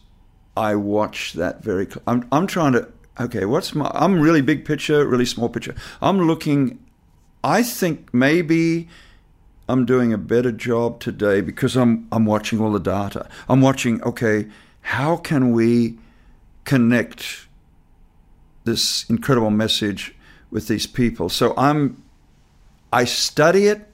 I 0.56 0.74
watch 0.74 1.35
that 1.35 1.62
very. 1.62 1.87
Cl- 1.87 2.02
I'm 2.06 2.28
I'm 2.33 2.46
trying 2.46 2.72
to. 2.72 2.88
Okay, 3.20 3.44
what's 3.44 3.74
my? 3.74 3.90
I'm 3.94 4.20
really 4.20 4.40
big 4.40 4.64
picture, 4.64 5.06
really 5.06 5.26
small 5.26 5.48
picture. 5.48 5.74
I'm 6.00 6.26
looking. 6.26 6.78
I 7.42 7.62
think 7.62 8.12
maybe 8.12 8.88
I'm 9.70 9.87
doing 9.87 10.12
a 10.12 10.18
better 10.18 10.50
job 10.50 10.98
today 11.00 11.40
because 11.40 11.76
I'm 11.76 12.09
I'm 12.11 12.26
watching 12.26 12.61
all 12.61 12.72
the 12.72 12.80
data. 12.80 13.28
I'm 13.48 13.61
watching, 13.61 14.02
okay, 14.02 14.48
how 14.83 15.16
can 15.16 15.52
we 15.52 15.96
connect 16.64 17.46
this 18.64 19.09
incredible 19.09 19.51
message 19.51 20.14
with 20.51 20.68
these 20.68 20.87
people? 20.87 21.29
So 21.29 21.55
I'm 21.57 22.03
I 22.92 23.05
study 23.05 23.66
it 23.66 23.87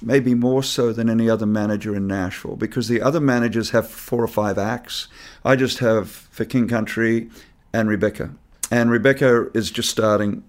maybe 0.00 0.34
more 0.34 0.62
so 0.62 0.92
than 0.92 1.08
any 1.08 1.30
other 1.30 1.46
manager 1.46 1.94
in 1.94 2.06
Nashville 2.06 2.56
because 2.56 2.88
the 2.88 3.00
other 3.00 3.20
managers 3.20 3.70
have 3.70 3.88
four 3.88 4.22
or 4.22 4.28
five 4.28 4.58
acts. 4.58 5.08
I 5.44 5.56
just 5.56 5.78
have 5.78 6.10
for 6.10 6.44
King 6.44 6.66
Country 6.66 7.30
and 7.72 7.88
Rebecca. 7.88 8.30
And 8.70 8.90
Rebecca 8.90 9.48
is 9.54 9.70
just 9.70 9.90
starting 9.90 10.42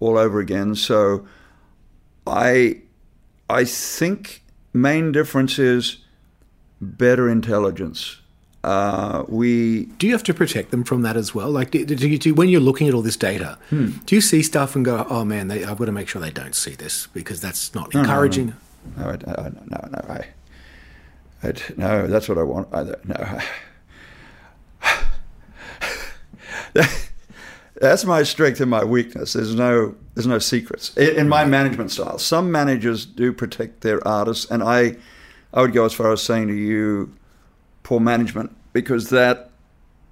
all 0.00 0.18
over 0.18 0.40
again. 0.40 0.74
So 0.74 1.26
I 2.26 2.80
I 3.48 3.64
think 3.64 4.42
main 4.72 5.12
difference 5.12 5.58
is 5.58 5.98
better 6.80 7.28
intelligence. 7.28 8.20
Uh, 8.66 9.24
we 9.28 9.84
Do 9.98 10.08
you 10.08 10.12
have 10.12 10.24
to 10.24 10.34
protect 10.34 10.72
them 10.72 10.82
from 10.82 11.02
that 11.02 11.16
as 11.16 11.32
well? 11.32 11.48
Like, 11.52 11.70
do, 11.70 11.84
do 11.84 12.08
you, 12.08 12.18
do, 12.18 12.34
when 12.34 12.48
you're 12.48 12.60
looking 12.60 12.88
at 12.88 12.94
all 12.94 13.02
this 13.02 13.16
data, 13.16 13.58
do 13.70 14.14
you 14.16 14.20
see 14.20 14.42
stuff 14.42 14.74
and 14.74 14.84
go, 14.84 15.06
"Oh 15.08 15.24
man, 15.24 15.46
they, 15.46 15.64
I've 15.64 15.78
got 15.78 15.84
to 15.84 15.92
make 15.92 16.08
sure 16.08 16.20
they 16.20 16.32
don't 16.32 16.56
see 16.56 16.72
this 16.72 17.06
because 17.14 17.40
that's 17.40 17.76
not 17.76 17.94
no, 17.94 18.00
encouraging." 18.00 18.56
no, 18.96 19.04
I, 19.04 19.10
I, 19.12 19.50
no, 19.66 19.88
no, 19.92 20.04
I, 20.08 20.24
I, 21.44 21.52
no, 21.76 22.08
that's 22.08 22.28
what 22.28 22.38
I 22.38 22.42
want. 22.42 22.66
I, 22.74 22.82
no, 23.04 23.38
that's 27.80 28.04
my 28.04 28.24
strength 28.24 28.60
and 28.60 28.68
my 28.68 28.82
weakness. 28.82 29.34
There's 29.34 29.54
no, 29.54 29.94
there's 30.16 30.26
no 30.26 30.40
secrets 30.40 30.92
in, 30.96 31.14
in 31.16 31.28
my 31.28 31.44
management 31.44 31.92
style. 31.92 32.18
Some 32.18 32.50
managers 32.50 33.06
do 33.06 33.32
protect 33.32 33.82
their 33.82 34.04
artists, 34.06 34.50
and 34.50 34.64
I, 34.64 34.96
I 35.54 35.60
would 35.60 35.72
go 35.72 35.84
as 35.84 35.92
far 35.92 36.12
as 36.12 36.20
saying 36.20 36.48
to 36.48 36.54
you, 36.54 37.14
poor 37.86 38.00
management, 38.00 38.50
because 38.72 39.10
that 39.10 39.52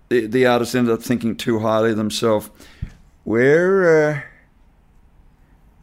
the, 0.08 0.26
the 0.26 0.46
artist 0.46 0.76
ends 0.76 0.88
up 0.88 1.02
thinking 1.02 1.34
too 1.34 1.58
highly 1.58 1.90
of 1.90 1.96
themselves. 1.96 2.48
We're, 3.24 4.12
uh, 4.12 4.20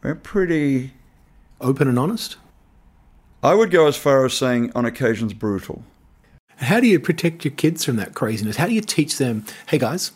we're 0.02 0.14
pretty. 0.14 0.94
Open 1.60 1.86
and 1.88 1.98
honest. 1.98 2.38
I 3.42 3.54
would 3.54 3.70
go 3.70 3.86
as 3.86 3.96
far 3.96 4.24
as 4.24 4.32
saying 4.32 4.72
on 4.74 4.86
occasions 4.86 5.34
brutal. 5.34 5.84
How 6.56 6.80
do 6.80 6.86
you 6.86 6.98
protect 6.98 7.44
your 7.44 7.52
kids 7.52 7.84
from 7.84 7.96
that 7.96 8.14
craziness? 8.14 8.56
How 8.56 8.66
do 8.66 8.72
you 8.72 8.80
teach 8.80 9.18
them, 9.18 9.44
hey 9.66 9.76
guys, 9.76 10.12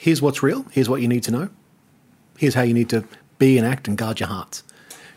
here's 0.00 0.22
what's 0.22 0.42
real, 0.42 0.64
here's 0.70 0.88
what 0.88 1.02
you 1.02 1.08
need 1.08 1.22
to 1.24 1.30
know, 1.30 1.50
here's 2.38 2.54
how 2.54 2.62
you 2.62 2.72
need 2.72 2.88
to 2.88 3.04
be 3.38 3.58
and 3.58 3.66
act 3.66 3.88
and 3.88 3.98
guard 3.98 4.20
your 4.20 4.30
hearts? 4.30 4.62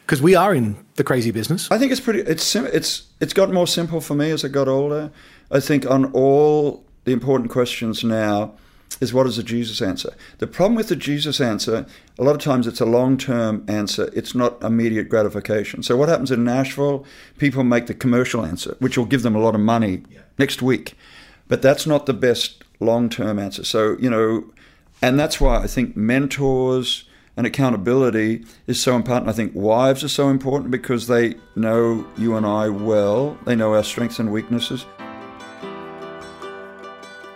Because 0.05 0.21
we 0.21 0.35
are 0.35 0.53
in 0.53 0.75
the 0.95 1.03
crazy 1.03 1.31
business. 1.31 1.71
I 1.71 1.77
think 1.77 1.91
it's 1.91 2.01
pretty. 2.01 2.19
It's 2.19 2.43
sim- 2.43 2.69
it's 2.71 3.07
it's 3.19 3.33
got 3.33 3.51
more 3.51 3.67
simple 3.67 3.99
for 3.99 4.15
me 4.15 4.31
as 4.31 4.45
I 4.45 4.47
got 4.47 4.67
older. 4.67 5.11
I 5.51 5.59
think 5.59 5.89
on 5.89 6.05
all 6.13 6.83
the 7.05 7.13
important 7.13 7.49
questions 7.51 8.03
now 8.03 8.53
is 8.99 9.13
what 9.13 9.27
is 9.27 9.37
the 9.37 9.43
Jesus 9.43 9.81
answer. 9.81 10.13
The 10.39 10.47
problem 10.47 10.75
with 10.75 10.89
the 10.89 10.95
Jesus 10.95 11.39
answer, 11.39 11.85
a 12.17 12.23
lot 12.23 12.35
of 12.35 12.41
times 12.41 12.67
it's 12.67 12.81
a 12.81 12.85
long 12.85 13.17
term 13.17 13.63
answer. 13.67 14.09
It's 14.13 14.33
not 14.33 14.61
immediate 14.63 15.09
gratification. 15.09 15.83
So 15.83 15.95
what 15.95 16.09
happens 16.09 16.31
in 16.31 16.43
Nashville? 16.43 17.05
People 17.37 17.63
make 17.63 17.87
the 17.87 17.93
commercial 17.93 18.45
answer, 18.45 18.75
which 18.79 18.97
will 18.97 19.05
give 19.05 19.23
them 19.23 19.35
a 19.35 19.39
lot 19.39 19.55
of 19.55 19.61
money 19.61 20.03
next 20.37 20.61
week, 20.61 20.95
but 21.47 21.61
that's 21.61 21.85
not 21.85 22.05
the 22.05 22.13
best 22.13 22.63
long 22.79 23.09
term 23.09 23.39
answer. 23.39 23.63
So 23.63 23.97
you 23.99 24.09
know, 24.09 24.51
and 25.01 25.19
that's 25.19 25.39
why 25.39 25.57
I 25.57 25.67
think 25.67 25.95
mentors 25.95 27.05
and 27.35 27.45
accountability 27.45 28.43
is 28.65 28.81
so 28.81 28.95
important. 28.95 29.29
I 29.29 29.33
think 29.33 29.51
wives 29.53 30.03
are 30.03 30.09
so 30.09 30.29
important 30.29 30.71
because 30.71 31.05
they 31.05 31.35
know 31.55 32.07
you 32.17 32.35
and 32.35 32.45
I 32.45 32.69
well. 32.69 33.37
They 33.45 33.55
know 33.55 33.75
our 33.75 33.83
strengths 33.83 34.17
and 34.17 34.31
weaknesses. 34.31 34.85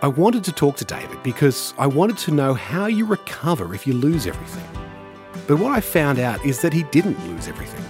I 0.02 0.08
wanted 0.08 0.42
to 0.44 0.52
talk 0.52 0.74
to 0.78 0.84
David 0.84 1.22
because 1.22 1.74
I 1.78 1.86
wanted 1.86 2.18
to 2.18 2.32
know 2.32 2.54
how 2.54 2.86
you 2.86 3.06
recover 3.06 3.72
if 3.72 3.86
you 3.86 3.92
lose 3.92 4.26
everything. 4.26 4.68
But 5.46 5.60
what 5.60 5.70
I 5.70 5.80
found 5.80 6.18
out 6.18 6.44
is 6.44 6.60
that 6.62 6.72
he 6.72 6.82
didn't 6.82 7.24
lose 7.28 7.46
everything. 7.46 7.84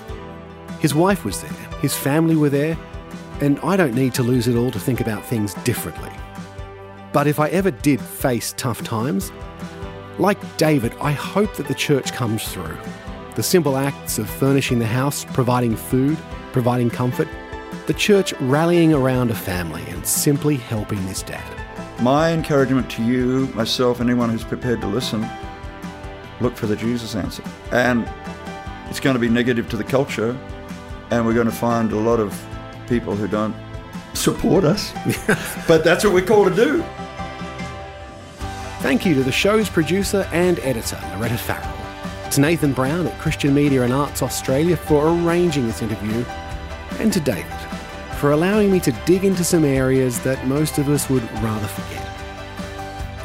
His 0.79 0.95
wife 0.95 1.25
was 1.25 1.41
there, 1.41 1.51
his 1.81 1.97
family 1.97 2.37
were 2.37 2.51
there, 2.51 2.77
and 3.41 3.59
I 3.61 3.79
don't 3.79 3.95
need 3.95 4.13
to 4.13 4.23
lose 4.23 4.47
it 4.47 4.57
all 4.57 4.71
to 4.73 4.79
think 4.79 5.01
about 5.01 5.25
things 5.25 5.55
differently. 5.65 6.11
But 7.15 7.29
if 7.29 7.41
I 7.41 7.49
ever 7.49 7.71
did 7.71 7.99
face 7.99 8.53
tough 8.59 8.85
times, 8.85 9.33
like 10.19 10.39
David, 10.59 10.93
I 11.01 11.13
hope 11.13 11.57
that 11.57 11.67
the 11.67 11.75
church 11.75 12.13
comes 12.13 12.47
through. 12.47 12.77
The 13.37 13.43
simple 13.43 13.79
acts 13.79 14.19
of 14.19 14.29
furnishing 14.29 14.79
the 14.79 14.85
house, 14.85 15.25
providing 15.25 15.77
food, 15.77 16.19
providing 16.53 16.91
comfort, 16.91 17.29
the 17.87 17.95
church 17.95 18.35
rallying 18.35 18.93
around 18.93 19.31
a 19.31 19.35
family 19.35 19.83
and 19.89 20.07
simply 20.07 20.57
helping 20.57 21.03
this 21.07 21.23
dad. 21.23 21.62
My 22.03 22.33
encouragement 22.33 22.91
to 22.93 23.05
you, 23.05 23.47
myself, 23.55 24.01
and 24.01 24.11
anyone 24.11 24.29
who's 24.29 24.43
prepared 24.43 24.81
to 24.81 24.89
listen 24.89 25.25
look 26.41 26.57
for 26.57 26.67
the 26.67 26.75
Jesus 26.75 27.15
answer. 27.15 27.45
And 27.71 28.11
it's 28.91 28.99
going 28.99 29.15
to 29.15 29.21
be 29.21 29.29
negative 29.29 29.69
to 29.69 29.77
the 29.77 29.85
culture, 29.85 30.37
and 31.13 31.25
we're 31.25 31.33
going 31.33 31.47
to 31.47 31.55
find 31.55 31.93
a 31.93 31.99
lot 31.99 32.19
of 32.19 32.45
people 32.89 33.15
who 33.15 33.29
don't 33.29 33.55
support 34.15 34.65
us. 34.65 34.93
but 35.69 35.85
that's 35.85 36.03
what 36.03 36.13
we're 36.13 36.27
called 36.27 36.49
to 36.49 36.57
do. 36.57 36.85
Thank 38.81 39.07
you 39.07 39.15
to 39.15 39.23
the 39.23 39.31
show's 39.31 39.71
producer 39.71 40.29
and 40.33 40.59
editor, 40.59 40.99
Loretta 41.15 41.39
Farrell. 41.39 42.31
To 42.33 42.41
Nathan 42.41 42.73
Brown 42.73 43.07
at 43.07 43.17
Christian 43.21 43.55
Media 43.55 43.83
and 43.83 43.93
Arts 43.93 44.25
Australia 44.25 44.77
for 44.77 45.07
arranging 45.07 45.69
this 45.69 45.83
interview, 45.83 46.25
and 46.99 47.13
to 47.13 47.21
David 47.21 47.62
for 48.23 48.31
allowing 48.31 48.71
me 48.71 48.79
to 48.79 48.93
dig 49.05 49.25
into 49.25 49.43
some 49.43 49.65
areas 49.65 50.21
that 50.21 50.47
most 50.47 50.79
of 50.79 50.89
us 50.89 51.11
would 51.11 51.25
rather 51.43 51.67
forget. 51.67 52.09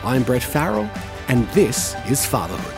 I'm 0.04 0.24
Brett 0.24 0.42
Farrell, 0.42 0.90
and 1.28 1.48
this 1.50 1.94
is 2.10 2.26
Fatherhood. 2.26 2.74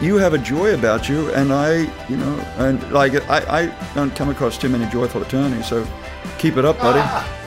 You 0.00 0.14
have 0.14 0.32
a 0.32 0.38
joy 0.38 0.74
about 0.74 1.08
you, 1.08 1.32
and 1.32 1.52
I, 1.52 1.92
you 2.08 2.16
know, 2.16 2.38
and 2.58 2.80
like 2.92 3.14
I, 3.28 3.62
I 3.62 3.94
don't 3.96 4.14
come 4.14 4.28
across 4.28 4.56
too 4.56 4.68
many 4.68 4.88
joyful 4.92 5.22
attorneys, 5.22 5.66
so 5.66 5.84
keep 6.38 6.56
it 6.56 6.64
up, 6.64 6.78
buddy. 6.78 7.00
Ah. 7.02 7.43